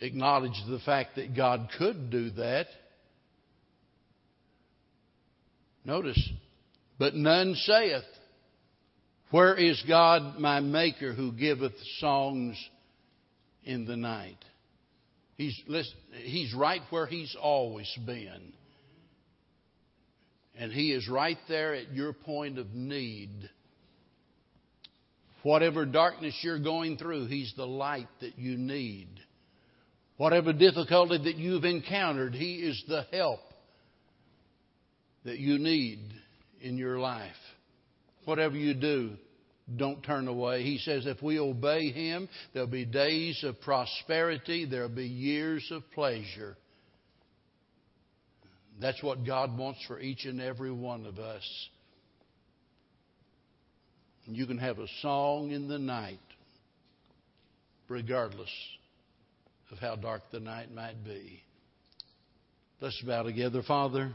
acknowledge 0.00 0.60
the 0.68 0.80
fact 0.80 1.16
that 1.16 1.34
God 1.34 1.68
could 1.78 2.10
do 2.10 2.30
that. 2.32 2.66
Notice, 5.84 6.30
but 6.98 7.14
none 7.14 7.54
saith, 7.54 8.04
Where 9.30 9.54
is 9.54 9.82
God 9.88 10.38
my 10.38 10.60
Maker 10.60 11.12
who 11.14 11.32
giveth 11.32 11.72
songs 11.98 12.56
in 13.64 13.86
the 13.86 13.96
night? 13.96 14.36
He's, 15.36 15.58
he's 16.24 16.54
right 16.54 16.82
where 16.90 17.06
he's 17.06 17.34
always 17.40 17.90
been. 18.04 18.52
And 20.58 20.70
he 20.70 20.92
is 20.92 21.08
right 21.08 21.38
there 21.48 21.74
at 21.74 21.94
your 21.94 22.12
point 22.12 22.58
of 22.58 22.74
need. 22.74 23.48
Whatever 25.42 25.86
darkness 25.86 26.38
you're 26.42 26.58
going 26.58 26.98
through, 26.98 27.28
he's 27.28 27.54
the 27.56 27.66
light 27.66 28.08
that 28.20 28.38
you 28.38 28.58
need. 28.58 29.08
Whatever 30.18 30.52
difficulty 30.52 31.16
that 31.16 31.36
you've 31.36 31.64
encountered, 31.64 32.34
he 32.34 32.56
is 32.56 32.84
the 32.86 33.06
help 33.10 33.40
that 35.24 35.38
you 35.38 35.58
need 35.58 36.00
in 36.60 36.76
your 36.76 36.98
life. 36.98 37.30
Whatever 38.24 38.56
you 38.56 38.74
do, 38.74 39.12
don't 39.76 40.02
turn 40.02 40.28
away. 40.28 40.62
He 40.62 40.78
says 40.78 41.06
if 41.06 41.22
we 41.22 41.38
obey 41.38 41.90
Him, 41.90 42.28
there'll 42.52 42.68
be 42.68 42.84
days 42.84 43.42
of 43.44 43.60
prosperity, 43.60 44.66
there'll 44.66 44.88
be 44.88 45.06
years 45.06 45.66
of 45.70 45.82
pleasure. 45.92 46.56
That's 48.80 49.02
what 49.02 49.26
God 49.26 49.56
wants 49.58 49.80
for 49.86 50.00
each 50.00 50.24
and 50.24 50.40
every 50.40 50.72
one 50.72 51.06
of 51.06 51.18
us. 51.18 51.68
You 54.26 54.46
can 54.46 54.58
have 54.58 54.78
a 54.78 54.86
song 55.02 55.50
in 55.50 55.66
the 55.66 55.78
night, 55.78 56.20
regardless 57.88 58.50
of 59.72 59.78
how 59.78 59.96
dark 59.96 60.22
the 60.30 60.38
night 60.38 60.72
might 60.72 61.04
be. 61.04 61.42
Let's 62.80 63.00
bow 63.02 63.24
together, 63.24 63.62
Father. 63.66 64.12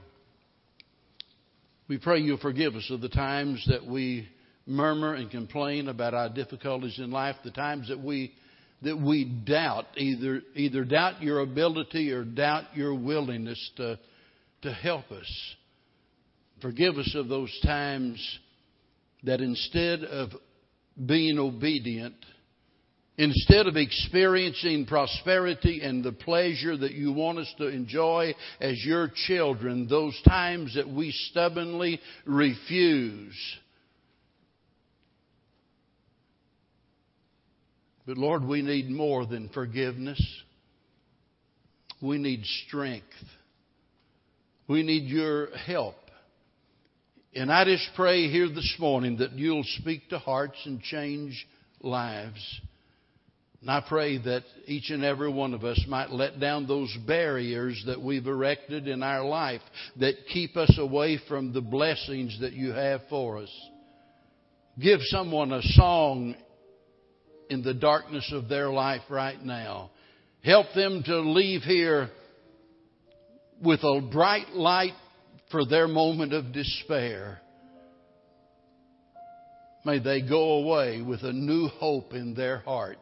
We 1.88 2.00
pray 2.00 2.20
you'll 2.20 2.40
forgive 2.40 2.76
us 2.76 2.90
of 2.90 3.02
the 3.02 3.10
times 3.10 3.64
that 3.70 3.86
we 3.86 4.28
murmur 4.66 5.14
and 5.14 5.30
complain 5.30 5.88
about 5.88 6.16
our 6.16 6.30
difficulties 6.30 6.98
in 6.98 7.12
life, 7.12 7.36
the 7.44 7.52
times 7.52 7.90
that 7.90 8.00
we 8.00 8.34
that 8.82 8.98
we 8.98 9.26
doubt 9.26 9.86
either 9.96 10.42
either 10.56 10.84
doubt 10.84 11.22
your 11.22 11.42
ability 11.42 12.12
or 12.12 12.24
doubt 12.24 12.76
your 12.76 12.96
willingness 12.96 13.72
to 13.78 14.00
to 14.64 14.74
help 14.74 15.12
us. 15.12 15.56
Forgive 16.60 16.98
us 16.98 17.14
of 17.14 17.28
those 17.28 17.56
times 17.64 18.40
that 19.24 19.42
instead 19.42 20.04
of 20.04 20.30
being 21.06 21.38
obedient, 21.38 22.16
Instead 23.18 23.68
of 23.68 23.78
experiencing 23.78 24.86
prosperity 24.86 25.82
and 25.82 26.04
the 26.04 26.12
pleasure 26.12 26.76
that 26.76 26.92
you 26.92 27.14
want 27.14 27.38
us 27.38 27.54
to 27.58 27.68
enjoy 27.68 28.36
as 28.60 28.84
your 28.84 29.10
children, 29.28 29.88
those 29.88 30.20
times 30.28 30.76
that 30.76 30.90
we 30.90 31.12
stubbornly 31.32 32.02
refuse. 32.26 33.36
But 38.06 38.18
Lord, 38.18 38.44
we 38.44 38.62
need 38.62 38.90
more 38.90 39.26
than 39.26 39.50
forgiveness. 39.50 40.22
We 42.02 42.18
need 42.18 42.44
strength. 42.68 43.06
We 44.68 44.84
need 44.84 45.06
your 45.06 45.56
help. 45.56 45.96
And 47.34 47.52
I 47.52 47.64
just 47.66 47.90
pray 47.96 48.30
here 48.30 48.50
this 48.50 48.76
morning 48.78 49.18
that 49.18 49.34
you'll 49.34 49.64
speak 49.64 50.10
to 50.10 50.20
hearts 50.20 50.58
and 50.66 50.82
change 50.82 51.48
lives. 51.82 52.62
And 53.66 53.72
I 53.72 53.82
pray 53.82 54.20
that 54.20 54.44
each 54.68 54.92
and 54.92 55.04
every 55.04 55.32
one 55.32 55.56
of 55.56 55.64
us 55.64 55.84
might 55.88 56.12
let 56.12 56.40
down 56.40 56.68
those 56.68 56.96
barriers 57.08 57.82
that 57.88 58.00
we've 58.00 58.28
erected 58.28 58.88
in 58.88 59.02
our 59.02 59.26
life 59.26 59.62
that 60.00 60.28
keep 60.32 60.56
us 60.56 60.78
away 60.78 61.20
from 61.28 61.52
the 61.52 61.62
blessings 61.62 62.40
that 62.42 62.54
you 62.54 62.74
have 62.74 63.02
for 63.10 63.40
us. 63.40 63.50
Give 64.80 65.00
someone 65.06 65.52
a 65.52 65.64
song 65.64 66.36
in 67.50 67.64
the 67.64 67.74
darkness 67.74 68.32
of 68.36 68.50
their 68.50 68.70
life 68.70 69.02
right 69.10 69.44
now. 69.44 69.90
Help 70.44 70.68
them 70.76 71.02
to 71.04 71.22
leave 71.22 71.64
here 71.64 72.12
with 73.64 73.80
a 73.84 74.00
bright 74.12 74.50
light 74.50 74.94
for 75.50 75.66
their 75.66 75.88
moment 75.88 76.34
of 76.34 76.54
despair. 76.54 77.42
May 79.84 79.98
they 79.98 80.22
go 80.22 80.60
away 80.60 81.02
with 81.02 81.24
a 81.24 81.34
new 81.34 81.68
hope 81.68 82.14
in 82.14 82.36
their 82.36 82.60
heart. 82.60 83.00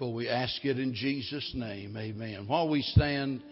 For 0.00 0.10
we 0.14 0.30
ask 0.30 0.64
it 0.64 0.78
in 0.78 0.94
Jesus' 0.94 1.52
name. 1.54 1.94
Amen. 1.94 2.46
While 2.46 2.70
we 2.70 2.80
stand, 2.80 3.42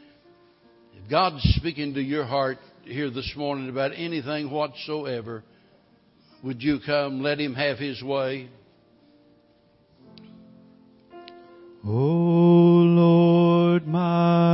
if 0.94 1.10
God's 1.10 1.42
speaking 1.60 1.92
to 1.92 2.00
your 2.00 2.24
heart 2.24 2.56
here 2.84 3.10
this 3.10 3.30
morning 3.36 3.68
about 3.68 3.92
anything 3.94 4.50
whatsoever, 4.50 5.44
would 6.42 6.62
you 6.62 6.78
come 6.86 7.20
let 7.22 7.38
Him 7.38 7.54
have 7.54 7.76
His 7.76 8.02
way? 8.02 8.48
O 11.84 11.90
Lord, 11.90 13.86
my 13.86 14.48